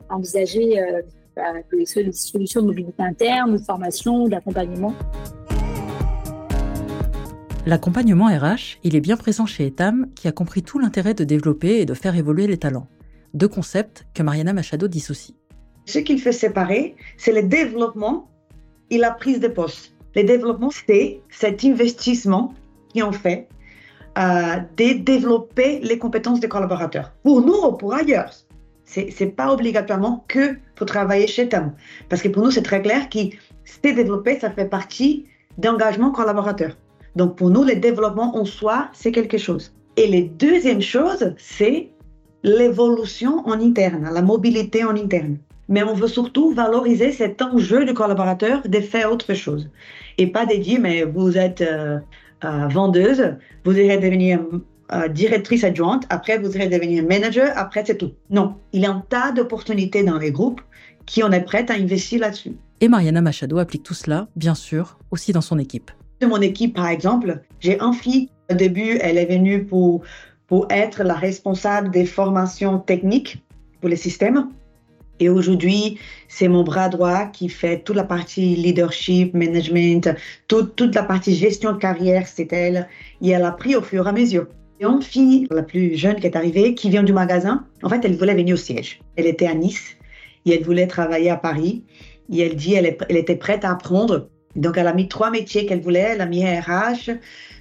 envisager 0.09 0.81
bah, 1.35 1.55
des 1.73 1.85
solutions 1.85 2.63
de 2.63 2.67
mobilité 2.67 3.03
interne, 3.03 3.55
de 3.55 3.59
formation, 3.59 4.29
d'accompagnement. 4.29 4.95
L'accompagnement 7.69 8.27
RH, 8.27 8.79
il 8.85 8.95
est 8.95 9.01
bien 9.01 9.17
présent 9.17 9.45
chez 9.45 9.67
Etam, 9.67 10.07
qui 10.15 10.29
a 10.29 10.33
compris 10.33 10.63
tout 10.63 10.79
l'intérêt 10.79 11.15
de 11.15 11.25
développer 11.25 11.81
et 11.81 11.85
de 11.85 11.95
faire 11.95 12.15
évoluer 12.15 12.47
les 12.47 12.59
talents. 12.59 12.87
Deux 13.35 13.49
concepts 13.49 14.07
que 14.15 14.23
Mariana 14.23 14.53
Machado 14.53 14.87
dissocie. 14.87 15.35
Ce 15.85 15.99
qu'il 15.99 16.21
fait 16.21 16.31
séparer, 16.31 16.95
c'est 17.17 17.33
le 17.33 17.43
développement 17.43 18.31
et 18.91 18.99
la 18.99 19.11
prise 19.11 19.41
de 19.41 19.49
poste. 19.49 19.97
Le 20.15 20.23
développement, 20.23 20.71
c'est 20.71 21.23
cet 21.29 21.65
investissement 21.65 22.55
qui 22.95 23.03
en 23.03 23.11
fait 23.11 23.49
euh, 24.17 24.59
de 24.77 25.03
développer 25.03 25.81
les 25.81 25.99
compétences 25.99 26.39
des 26.39 26.49
collaborateurs. 26.49 27.15
Pour 27.25 27.45
nous 27.45 27.53
ou 27.53 27.73
pour 27.73 27.95
ailleurs. 27.95 28.31
C'est 28.85 29.09
n'est 29.21 29.27
pas 29.27 29.53
obligatoirement 29.53 30.25
que 30.29 30.57
pour 30.77 30.87
travailler 30.87 31.27
chez 31.27 31.43
Etam. 31.43 31.75
Parce 32.09 32.23
que 32.23 32.29
pour 32.29 32.45
nous, 32.45 32.53
c'est 32.53 32.63
très 32.63 32.81
clair 32.81 33.09
que 33.09 33.19
c'est 33.65 33.93
développé, 33.93 34.39
ça 34.39 34.53
fait 34.53 34.67
partie 34.69 35.27
d'engagement 35.59 36.13
collaborateur. 36.13 36.77
Donc 37.17 37.37
pour 37.37 37.51
nous, 37.51 37.65
le 37.65 37.77
développement 37.77 38.37
en 38.37 38.45
soi, 38.45 38.89
c'est 38.93 39.11
quelque 39.11 39.39
chose. 39.39 39.73
Et 39.97 40.07
la 40.07 40.21
deuxième 40.21 40.83
chose, 40.83 41.33
c'est 41.39 41.89
l'évolution 42.43 43.43
en 43.47 43.55
interne, 43.55 44.09
la 44.13 44.21
mobilité 44.21 44.85
en 44.85 44.95
interne. 44.95 45.39
Mais 45.69 45.83
on 45.83 45.95
veut 45.95 46.09
surtout 46.09 46.53
valoriser 46.53 47.11
cet 47.11 47.41
enjeu 47.41 47.87
du 47.87 47.95
collaborateur 47.95 48.63
de 48.69 48.81
faire 48.81 49.11
autre 49.11 49.33
chose. 49.33 49.69
Et 50.19 50.27
pas 50.27 50.45
de 50.45 50.55
dire, 50.57 50.79
mais 50.81 51.05
vous 51.05 51.39
êtes 51.39 51.63
euh, 51.63 51.99
euh, 52.45 52.69
vendeuse, 52.69 53.35
vous 53.65 53.77
irez 53.77 53.97
devenir 53.97 54.41
euh, 54.93 55.09
directrice 55.09 55.65
adjointe, 55.65 56.05
après 56.11 56.39
vous 56.39 56.55
irez 56.55 56.69
devenir 56.69 57.03
manager, 57.03 57.51
après 57.57 57.83
c'est 57.85 57.97
tout. 57.97 58.13
Non, 58.29 58.57
il 58.75 58.83
y 58.83 58.87
a 58.87 58.91
un 58.91 59.03
tas 59.09 59.33
d'opportunités 59.33 60.05
dans 60.05 60.19
les 60.19 60.31
groupes 60.31 60.61
qui 61.07 61.23
en 61.23 61.33
est 61.33 61.43
prêt 61.43 61.67
à 61.71 61.75
investir 61.75 62.21
là-dessus. 62.21 62.57
Et 62.83 62.89
Mariana 62.89 63.23
Machado 63.23 63.59
applique 63.59 63.83
tout 63.83 63.95
cela, 63.95 64.29
bien 64.37 64.55
sûr, 64.55 64.99
aussi 65.11 65.33
dans 65.33 65.41
son 65.41 65.59
équipe 65.59 65.91
de 66.21 66.27
mon 66.27 66.41
équipe, 66.41 66.75
par 66.75 66.89
exemple, 66.89 67.41
j'ai 67.61 67.81
un 67.81 67.93
fille. 67.93 68.31
Au 68.51 68.55
début, 68.55 68.99
elle 69.01 69.19
est 69.19 69.27
venue 69.27 69.65
pour, 69.65 70.03
pour 70.47 70.67
être 70.71 71.03
la 71.03 71.15
responsable 71.15 71.91
des 71.91 72.07
formations 72.07 72.79
techniques 72.79 73.39
pour 73.81 73.89
les 73.89 73.97
systèmes. 73.97 74.49
Et 75.19 75.29
aujourd'hui, 75.29 75.99
c'est 76.29 76.49
mon 76.49 76.63
bras 76.63 76.89
droit 76.89 77.27
qui 77.27 77.49
fait 77.49 77.81
toute 77.81 77.97
la 77.97 78.05
partie 78.05 78.55
leadership, 78.55 79.35
management, 79.35 80.15
toute, 80.47 80.77
toute 80.77 80.95
la 80.95 81.03
partie 81.03 81.35
gestion 81.35 81.73
de 81.73 81.79
carrière, 81.79 82.27
c'est 82.27 82.53
elle. 82.53 82.89
Et 83.23 83.31
elle 83.31 83.45
a 83.45 83.53
pris 83.53 83.77
au 83.77 83.83
fur 83.83 84.07
et 84.07 84.11
à 84.11 84.13
mesure. 84.13 84.47
Et 84.79 84.85
une 84.85 85.03
fille, 85.03 85.47
la 85.51 85.63
plus 85.63 85.97
jeune 85.97 86.17
qui 86.17 86.27
est 86.27 86.37
arrivée, 86.37 86.75
qui 86.75 86.91
vient 86.91 87.03
du 87.03 87.15
magasin, 87.15 87.65
en 87.83 87.89
fait, 87.89 88.05
elle 88.05 88.17
voulait 88.17 88.35
venir 88.35 88.55
au 88.55 88.59
siège. 88.59 89.01
Elle 89.17 89.27
était 89.27 89.47
à 89.47 89.55
Nice 89.55 89.97
et 90.45 90.55
elle 90.55 90.63
voulait 90.63 90.87
travailler 90.87 91.31
à 91.31 91.37
Paris. 91.37 91.83
Et 92.31 92.41
elle 92.41 92.57
dit 92.57 92.75
elle, 92.75 92.97
elle 93.09 93.17
était 93.17 93.37
prête 93.37 93.65
à 93.65 93.71
apprendre 93.71 94.29
donc, 94.57 94.79
elle 94.79 94.87
a 94.87 94.95
mis 94.95 95.07
trois 95.07 95.31
métiers 95.31 95.67
qu'elle 95.67 95.81
voulait. 95.81 96.09
Elle 96.15 96.21
a 96.21 96.27
mis 96.27 96.45
RH. 96.45 97.11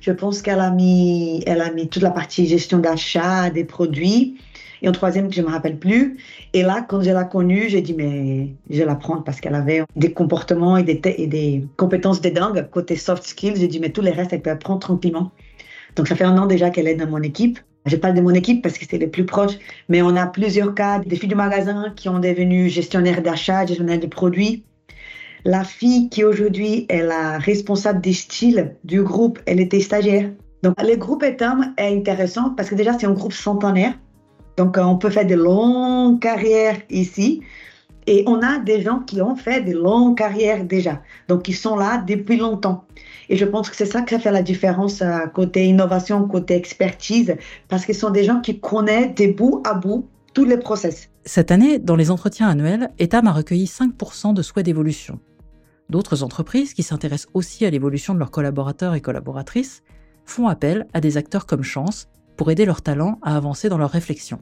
Je 0.02 0.12
pense 0.12 0.42
qu'elle 0.42 0.60
a 0.60 0.72
mis, 0.72 1.44
elle 1.46 1.62
a 1.62 1.72
mis 1.72 1.88
toute 1.90 2.02
la 2.02 2.12
partie 2.12 2.48
gestion 2.48 2.80
d'achat 2.80 3.50
des 3.50 3.66
produits. 3.66 4.38
Et 4.82 4.88
un 4.88 4.92
troisième 4.92 5.30
que 5.30 5.36
je 5.36 5.42
ne 5.42 5.48
me 5.48 5.52
rappelle 5.52 5.78
plus. 5.78 6.18
Et 6.54 6.62
là, 6.62 6.86
quand 6.88 7.02
je 7.02 7.10
l'ai 7.10 7.30
connue, 7.30 7.70
j'ai 7.70 7.82
dit, 7.82 7.94
mais 7.94 8.50
je 8.70 8.80
vais 8.80 8.86
la 8.86 8.96
prendre 8.96 9.24
parce 9.24 9.42
qu'elle 9.42 9.56
avait 9.56 9.84
des 9.96 10.14
comportements 10.14 10.78
et 10.78 10.84
des, 10.84 11.02
et 11.18 11.28
des 11.28 11.66
compétences 11.78 12.22
de 12.22 12.30
dingue. 12.30 12.70
Côté 12.72 12.96
soft 12.96 13.24
skills, 13.24 13.56
j'ai 13.58 13.68
dit, 13.68 13.80
mais 13.80 13.90
tous 13.90 14.02
les 14.02 14.12
restes, 14.12 14.34
elle 14.34 14.42
peut 14.42 14.52
apprendre 14.52 14.80
tranquillement. 14.80 15.32
Donc, 15.96 16.08
ça 16.08 16.16
fait 16.16 16.26
un 16.26 16.38
an 16.38 16.46
déjà 16.46 16.70
qu'elle 16.70 16.88
est 16.88 16.96
dans 16.96 17.08
mon 17.08 17.22
équipe. 17.22 17.60
Je 17.86 17.96
parle 17.98 18.16
de 18.16 18.22
mon 18.22 18.34
équipe 18.34 18.64
parce 18.64 18.78
que 18.78 18.82
c'était 18.82 18.98
les 18.98 19.08
plus 19.08 19.26
proches, 19.26 19.58
mais 19.90 20.02
on 20.02 20.16
a 20.16 20.26
plusieurs 20.26 20.74
cas, 20.74 21.00
des 21.00 21.16
filles 21.16 21.30
du 21.30 21.36
magasin 21.36 21.94
qui 21.96 22.10
ont 22.10 22.20
devenu 22.20 22.68
gestionnaires 22.68 23.22
d'achat, 23.22 23.66
gestionnaires 23.66 24.00
de 24.00 24.08
produits, 24.08 24.64
la 25.46 25.64
fille 25.64 26.10
qui 26.10 26.24
aujourd'hui 26.24 26.88
est 26.90 27.04
la 27.04 27.38
responsable 27.38 28.02
des 28.02 28.14
styles 28.14 28.76
du 28.84 29.04
groupe, 29.04 29.40
elle 29.46 29.60
était 29.60 29.80
stagiaire. 29.80 30.32
Donc 30.64 30.74
le 30.82 30.96
groupe 30.96 31.22
Etam 31.22 31.74
est 31.78 31.96
intéressant 31.96 32.50
parce 32.58 32.70
que 32.70 32.76
déjà 32.76 32.98
c'est 32.98 33.06
un 33.06 33.14
groupe 33.14 33.34
centenaire. 33.34 33.94
Donc 34.58 34.78
on 34.80 34.98
peut 34.98 35.12
faire 35.12 35.28
de 35.28 35.36
longues 35.36 36.20
carrières 36.20 36.78
ici. 36.90 37.42
Et 38.08 38.24
on 38.28 38.42
a 38.42 38.60
des 38.60 38.82
gens 38.82 39.00
qui 39.00 39.22
ont 39.22 39.36
fait 39.36 39.62
de 39.62 39.74
longues 39.74 40.18
carrières 40.18 40.64
déjà. 40.64 41.02
Donc 41.28 41.48
ils 41.48 41.56
sont 41.56 41.76
là 41.76 42.04
depuis 42.06 42.38
longtemps. 42.38 42.86
Et 43.30 43.38
je 43.38 43.46
pense 43.46 43.70
que 43.70 43.76
c'est 43.76 43.86
ça 43.86 44.02
qui 44.02 44.18
fait 44.20 44.32
la 44.32 44.44
différence 44.44 45.02
euh, 45.02 45.26
côté 45.34 45.66
innovation, 45.66 46.28
côté 46.28 46.56
expertise, 46.56 47.36
parce 47.68 47.86
qu'ils 47.86 47.96
sont 47.96 48.12
des 48.12 48.24
gens 48.24 48.42
qui 48.42 48.60
connaissent 48.60 49.16
des 49.16 49.28
bout 49.28 49.62
à 49.66 49.74
bout 49.74 50.08
tous 50.34 50.46
les 50.46 50.58
process. 50.58 51.10
Cette 51.24 51.50
année, 51.50 51.80
dans 51.80 51.96
les 51.96 52.12
entretiens 52.12 52.48
annuels, 52.48 52.90
Etam 53.00 53.26
a 53.28 53.32
recueilli 53.32 53.66
5% 53.66 54.36
de 54.36 54.42
souhaits 54.44 54.66
d'évolution. 54.66 55.20
D'autres 55.90 56.24
entreprises, 56.24 56.74
qui 56.74 56.84
s'intéressent 56.84 57.30
aussi 57.34 57.66
à 57.66 57.70
l'évolution 57.70 58.14
de 58.14 58.20
leurs 58.20 58.32
collaborateurs 58.32 58.96
et 58.96 59.02
collaboratrices, 59.02 59.84
font 60.26 60.48
appel 60.48 60.88
à 60.94 61.02
des 61.02 61.18
acteurs 61.18 61.46
comme 61.46 61.64
Chance 61.64 62.08
pour 62.38 62.50
aider 62.52 62.66
leurs 62.66 62.82
talents 62.82 63.20
à 63.22 63.38
avancer 63.38 63.70
dans 63.70 63.78
leur 63.78 63.92
réflexion. 63.92 64.40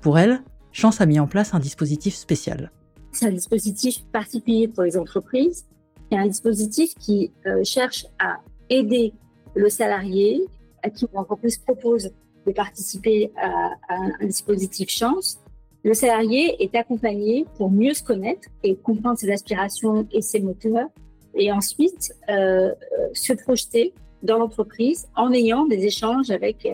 Pour 0.00 0.18
elle, 0.18 0.42
Chance 0.72 1.00
a 1.00 1.06
mis 1.06 1.18
en 1.18 1.26
place 1.26 1.54
un 1.54 1.58
dispositif 1.58 2.14
spécial. 2.14 2.70
C'est 3.12 3.26
un 3.26 3.32
dispositif 3.32 4.04
particulier 4.12 4.68
pour 4.68 4.84
les 4.84 4.96
entreprises. 4.96 5.66
C'est 6.10 6.18
un 6.18 6.26
dispositif 6.26 6.94
qui 6.94 7.32
euh, 7.46 7.64
cherche 7.64 8.06
à 8.18 8.38
aider 8.68 9.12
le 9.54 9.68
salarié 9.68 10.42
à 10.82 10.90
qui 10.90 11.06
l'entreprise 11.12 11.58
propose 11.58 12.10
de 12.46 12.52
participer 12.52 13.30
à 13.36 13.70
un 13.88 14.26
dispositif 14.26 14.88
Chance 14.88 15.41
le 15.84 15.94
salarié 15.94 16.62
est 16.62 16.74
accompagné 16.76 17.44
pour 17.56 17.70
mieux 17.70 17.94
se 17.94 18.02
connaître 18.02 18.48
et 18.62 18.76
comprendre 18.76 19.18
ses 19.18 19.30
aspirations 19.30 20.06
et 20.12 20.22
ses 20.22 20.40
moteurs, 20.40 20.88
et 21.34 21.50
ensuite 21.50 22.14
euh, 22.28 22.68
euh 22.68 23.08
se 23.14 23.32
projeter 23.32 23.92
dans 24.22 24.38
l'entreprise 24.38 25.08
en 25.16 25.32
ayant 25.32 25.66
des 25.66 25.84
échanges 25.84 26.30
avec 26.30 26.66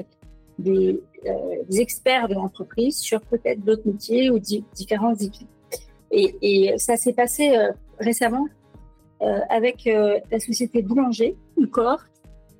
des, 0.59 1.01
euh, 1.27 1.31
des 1.68 1.81
experts 1.81 2.29
de 2.29 2.35
l'entreprise 2.35 2.99
sur 2.99 3.21
peut-être 3.21 3.64
d'autres 3.64 3.87
métiers 3.87 4.31
ou 4.31 4.38
différentes 4.38 5.23
équipes. 5.23 5.49
Et, 6.11 6.35
et 6.42 6.79
ça 6.79 6.97
s'est 6.97 7.12
passé 7.12 7.57
euh, 7.57 7.73
récemment 7.99 8.47
euh, 9.23 9.40
avec 9.51 9.85
la 9.87 10.38
société 10.38 10.83
Boulanger, 10.83 11.37
une 11.59 11.68
cohorte 11.68 12.07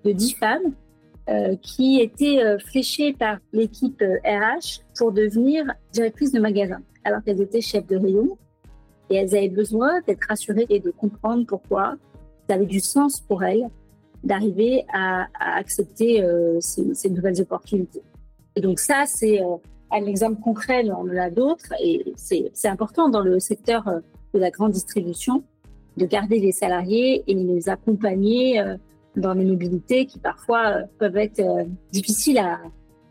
de 0.04 0.12
10 0.12 0.34
femmes 0.34 0.74
euh, 1.28 1.56
qui 1.60 2.00
était 2.00 2.42
euh, 2.42 2.58
fléchée 2.58 3.12
par 3.12 3.36
l'équipe 3.52 4.00
RH 4.00 4.00
euh, 4.02 4.48
pour 4.96 5.12
devenir 5.12 5.66
directrice 5.92 6.32
de 6.32 6.40
magasin, 6.40 6.80
alors 7.04 7.22
qu'elles 7.22 7.42
étaient 7.42 7.60
chefs 7.60 7.86
de 7.86 7.96
rayon. 7.96 8.38
Et 9.10 9.16
elles 9.16 9.36
avaient 9.36 9.50
besoin 9.50 10.00
d'être 10.06 10.24
rassurées 10.26 10.64
et 10.70 10.80
de 10.80 10.90
comprendre 10.90 11.44
pourquoi 11.46 11.96
ça 12.48 12.54
avait 12.54 12.64
du 12.64 12.80
sens 12.80 13.20
pour 13.20 13.44
elles 13.44 13.68
d'arriver 14.24 14.86
à, 14.90 15.26
accepter 15.38 16.26
ces, 16.60 17.10
nouvelles 17.10 17.40
opportunités. 17.40 18.02
Et 18.56 18.60
donc 18.60 18.78
ça, 18.78 19.04
c'est 19.06 19.40
un 19.90 20.04
exemple 20.06 20.40
concret, 20.40 20.82
on 20.90 21.10
en 21.10 21.16
a 21.16 21.30
d'autres, 21.30 21.72
et 21.82 22.12
c'est 22.16 22.68
important 22.68 23.08
dans 23.08 23.20
le 23.22 23.38
secteur 23.38 23.84
de 24.34 24.38
la 24.38 24.50
grande 24.50 24.72
distribution 24.72 25.44
de 25.96 26.04
garder 26.04 26.38
les 26.40 26.52
salariés 26.52 27.22
et 27.26 27.34
les 27.34 27.68
accompagner 27.68 28.60
dans 29.18 29.35
les 29.35 29.44
mobilités 29.44 30.07
qui 30.07 30.18
parfois 30.18 30.66
euh, 30.68 30.83
peuvent 30.98 31.16
être 31.16 31.40
euh, 31.40 31.64
difficiles 31.92 32.38
à, 32.38 32.59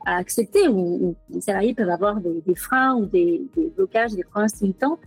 accepter, 0.05 0.69
où, 0.69 1.15
les 1.29 1.41
salariés 1.41 1.73
peuvent 1.73 1.89
avoir 1.89 2.21
des, 2.21 2.55
freins 2.55 2.95
ou 2.95 3.05
des, 3.05 3.41
blocages, 3.75 4.13
des 4.13 4.23
freins 4.23 4.45
limitants, 4.61 4.99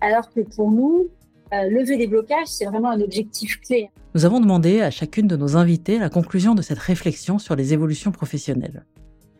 alors 0.00 0.28
que 0.28 0.40
pour 0.40 0.72
nous, 0.72 1.08
euh, 1.52 1.70
lever 1.70 1.96
des 1.96 2.08
blocages, 2.08 2.48
c'est 2.48 2.64
vraiment 2.64 2.90
un 2.90 3.00
objectif 3.00 3.60
clé. 3.60 3.90
Nous 4.14 4.24
avons 4.24 4.40
demandé 4.40 4.80
à 4.80 4.90
chacune 4.90 5.28
de 5.28 5.36
nos 5.36 5.56
invités 5.56 6.00
la 6.00 6.10
conclusion 6.10 6.56
de 6.56 6.62
cette 6.62 6.80
réflexion 6.80 7.38
sur 7.38 7.54
les 7.54 7.72
évolutions 7.72 8.10
professionnelles. 8.10 8.84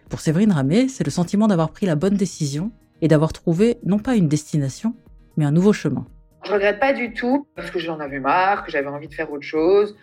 Pour 0.09 0.21
Séverine 0.21 0.53
Ramé, 0.53 0.87
c'est 0.89 1.05
le 1.05 1.11
sentiment 1.11 1.49
d'avoir 1.49 1.71
pris 1.71 1.87
la 1.87 1.97
bonne 1.97 2.15
décision 2.15 2.71
et 3.01 3.09
d'avoir 3.09 3.33
trouvé 3.33 3.79
non 3.85 3.99
pas 3.99 4.15
une 4.15 4.29
destination, 4.29 4.95
mais 5.37 5.45
un 5.45 5.53
nouveau 5.53 5.73
chemin. 5.73 6.07
Je 6.45 6.53
regrette 6.53 6.81
pas 6.81 6.93
du 6.93 7.13
tout 7.15 7.47
parce 7.55 7.71
que 7.71 7.79
j'en 7.79 8.01
avais 8.01 8.21
marre, 8.21 8.65
que 8.65 8.71
j'avais 8.71 8.89
envie 8.89 9.09
de 9.09 9.15
faire 9.15 9.31
autre 9.33 9.45
chose, 9.45 9.97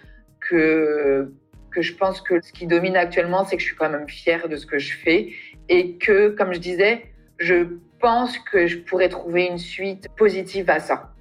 que, 0.49 1.31
je 1.79 1.93
pense 1.93 2.21
que 2.21 2.41
ce 2.41 2.51
qui 2.51 2.65
domine 2.65 2.97
actuellement, 2.97 3.45
c'est 3.45 3.55
que 3.55 3.61
je 3.61 3.67
suis 3.67 3.75
quand 3.75 3.89
même 3.89 4.09
fière 4.09 4.49
de 4.49 4.55
ce 4.55 4.65
que 4.65 4.79
je 4.79 4.95
fais 4.97 5.29
et 5.69 5.97
que, 5.97 6.29
comme 6.29 6.53
je 6.53 6.59
disais, 6.59 7.05
je 7.37 7.67
pense 7.99 8.37
que 8.39 8.67
je 8.67 8.77
pourrais 8.77 9.09
trouver 9.09 9.45
une 9.45 9.59
suite 9.59 10.07
positive 10.17 10.69
à 10.69 10.79
ça 10.79 11.13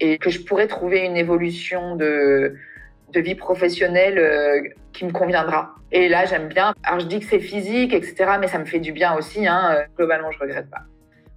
et 0.00 0.16
que 0.16 0.30
je 0.30 0.40
pourrais 0.40 0.68
trouver 0.68 1.00
une 1.00 1.16
évolution 1.16 1.96
de, 1.96 2.54
vie 3.14 3.34
professionnelle 3.34 4.18
euh, 4.18 4.62
qui 4.92 5.04
me 5.04 5.12
conviendra. 5.12 5.74
Et 5.92 6.08
là, 6.08 6.24
j'aime 6.24 6.48
bien. 6.48 6.72
Alors, 6.84 7.00
je 7.00 7.06
dis 7.06 7.20
que 7.20 7.26
c'est 7.26 7.40
physique, 7.40 7.92
etc., 7.92 8.36
mais 8.40 8.46
ça 8.46 8.58
me 8.58 8.64
fait 8.64 8.78
du 8.78 8.92
bien 8.92 9.14
aussi. 9.14 9.46
Hein. 9.46 9.84
Globalement, 9.96 10.30
je 10.30 10.38
regrette 10.38 10.70
pas. 10.70 10.84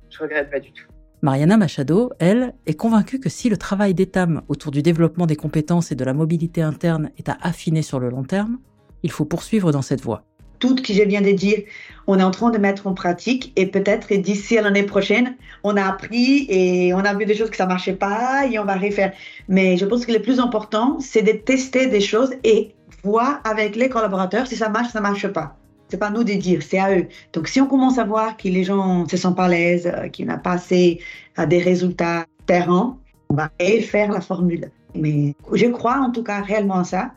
Je 0.09 0.19
regrette 0.19 0.49
pas 0.49 0.59
du 0.59 0.71
tout. 0.71 0.85
Mariana 1.23 1.55
Machado, 1.55 2.11
elle, 2.19 2.53
est 2.65 2.73
convaincue 2.73 3.17
que 3.17 3.29
si 3.29 3.47
le 3.47 3.55
travail 3.55 3.93
d'ETAM 3.93 4.41
autour 4.49 4.73
du 4.73 4.81
développement 4.81 5.25
des 5.25 5.37
compétences 5.37 5.89
et 5.93 5.95
de 5.95 6.03
la 6.03 6.13
mobilité 6.13 6.61
interne 6.61 7.11
est 7.17 7.29
à 7.29 7.37
affiner 7.41 7.81
sur 7.81 7.97
le 7.97 8.09
long 8.09 8.23
terme, 8.23 8.57
il 9.03 9.09
faut 9.09 9.23
poursuivre 9.23 9.71
dans 9.71 9.81
cette 9.81 10.01
voie. 10.01 10.25
tout 10.59 10.75
ce 10.77 10.83
que 10.83 10.93
je 10.93 11.01
viens 11.03 11.21
de 11.21 11.31
dire, 11.31 11.59
on 12.07 12.19
est 12.19 12.23
en 12.23 12.31
train 12.31 12.49
de 12.49 12.57
mettre 12.57 12.87
en 12.87 12.93
pratique 12.93 13.53
et 13.55 13.67
peut-être 13.67 14.13
d'ici 14.13 14.57
à 14.57 14.61
l'année 14.61 14.83
prochaine, 14.83 15.37
on 15.63 15.77
a 15.77 15.83
appris 15.83 16.45
et 16.49 16.93
on 16.93 16.99
a 16.99 17.13
vu 17.13 17.25
des 17.25 17.35
choses 17.35 17.49
que 17.49 17.57
ça 17.57 17.67
marchait 17.67 17.95
pas 17.95 18.45
et 18.45 18.59
on 18.59 18.65
va 18.65 18.75
refaire. 18.75 19.13
Mais 19.47 19.77
je 19.77 19.85
pense 19.85 20.05
que 20.05 20.11
le 20.11 20.21
plus 20.21 20.41
important, 20.41 20.99
c'est 20.99 21.21
de 21.21 21.31
tester 21.31 21.87
des 21.87 22.01
choses 22.01 22.33
et 22.43 22.75
voir 23.01 23.39
avec 23.45 23.77
les 23.77 23.87
collaborateurs 23.87 24.45
si 24.45 24.57
ça 24.57 24.67
marche, 24.67 24.91
ça 24.91 24.99
marche 24.99 25.27
pas. 25.27 25.57
C'est 25.93 25.99
pas 25.99 26.09
nous 26.09 26.23
de 26.23 26.33
dire, 26.33 26.63
c'est 26.63 26.79
à 26.79 26.97
eux. 26.97 27.05
Donc 27.33 27.47
si 27.47 27.61
on 27.61 27.67
commence 27.67 27.99
à 27.99 28.03
voir 28.03 28.35
que 28.35 28.47
les 28.47 28.63
gens 28.63 29.07
se 29.07 29.15
sentent 29.15 29.35
pas 29.35 29.45
à 29.45 29.49
l'aise, 29.49 29.85
euh, 29.85 30.07
qu'ils 30.07 30.25
n'ont 30.25 30.39
pas 30.39 30.53
assez 30.53 30.99
à 31.37 31.45
des 31.45 31.59
résultats 31.59 32.25
terrain, 32.47 32.97
on 33.29 33.35
va 33.35 33.51
faire 33.59 34.11
la 34.11 34.19
formule. 34.19 34.71
Mais 34.95 35.35
je 35.53 35.67
crois 35.67 35.99
en 35.99 36.09
tout 36.09 36.23
cas 36.23 36.41
réellement 36.41 36.79
à 36.79 36.83
ça. 36.83 37.11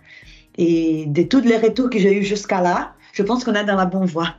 Et 0.58 1.06
de 1.06 1.22
tous 1.22 1.40
les 1.40 1.56
retours 1.56 1.88
que 1.88 1.98
j'ai 1.98 2.18
eu 2.18 2.22
jusqu'à 2.22 2.60
là, 2.60 2.92
je 3.14 3.22
pense 3.22 3.44
qu'on 3.44 3.54
est 3.54 3.64
dans 3.64 3.76
la 3.76 3.86
bonne 3.86 4.04
voie. 4.04 4.34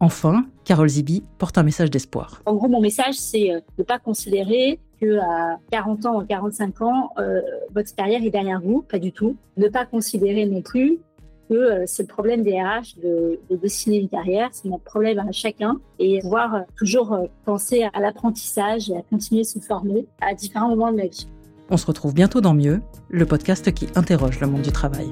Enfin, 0.00 0.44
Carole 0.66 0.90
Zibi 0.90 1.22
porte 1.38 1.56
un 1.56 1.62
message 1.62 1.90
d'espoir. 1.90 2.42
En 2.44 2.54
gros, 2.54 2.68
mon 2.68 2.82
message, 2.82 3.14
c'est 3.14 3.52
euh, 3.52 3.60
de 3.60 3.62
ne 3.78 3.84
pas 3.84 3.98
considérer 3.98 4.80
que 5.00 5.16
à 5.18 5.56
40 5.70 6.04
ans 6.04 6.20
ou 6.20 6.26
45 6.26 6.82
ans, 6.82 7.08
euh, 7.16 7.40
votre 7.74 7.94
carrière 7.94 8.22
est 8.22 8.28
derrière 8.28 8.60
vous, 8.60 8.82
pas 8.82 8.98
du 8.98 9.12
tout. 9.12 9.34
Ne 9.56 9.68
pas 9.68 9.86
considérer 9.86 10.44
non 10.44 10.60
plus 10.60 10.98
que 11.48 11.54
euh, 11.54 11.84
c'est 11.86 12.04
le 12.04 12.08
problème 12.08 12.42
des 12.42 12.60
RH 12.60 13.00
de, 13.02 13.40
de 13.50 13.56
dessiner 13.56 13.98
une 13.98 14.08
carrière, 14.08 14.48
c'est 14.52 14.68
notre 14.68 14.84
problème 14.84 15.18
à 15.18 15.32
chacun 15.32 15.80
et 15.98 16.20
pouvoir 16.20 16.62
toujours 16.76 17.16
penser 17.44 17.88
à 17.92 18.00
l'apprentissage 18.00 18.90
et 18.90 18.96
à 18.96 19.02
continuer 19.02 19.42
de 19.42 19.46
se 19.46 19.58
former 19.58 20.06
à 20.20 20.34
différents 20.34 20.68
moments 20.68 20.92
de 20.92 20.98
la 20.98 21.06
vie. 21.06 21.26
On 21.70 21.76
se 21.76 21.86
retrouve 21.86 22.14
bientôt 22.14 22.40
dans 22.40 22.54
Mieux, 22.54 22.80
le 23.08 23.26
podcast 23.26 23.72
qui 23.72 23.88
interroge 23.94 24.40
le 24.40 24.46
monde 24.46 24.62
du 24.62 24.72
travail. 24.72 25.08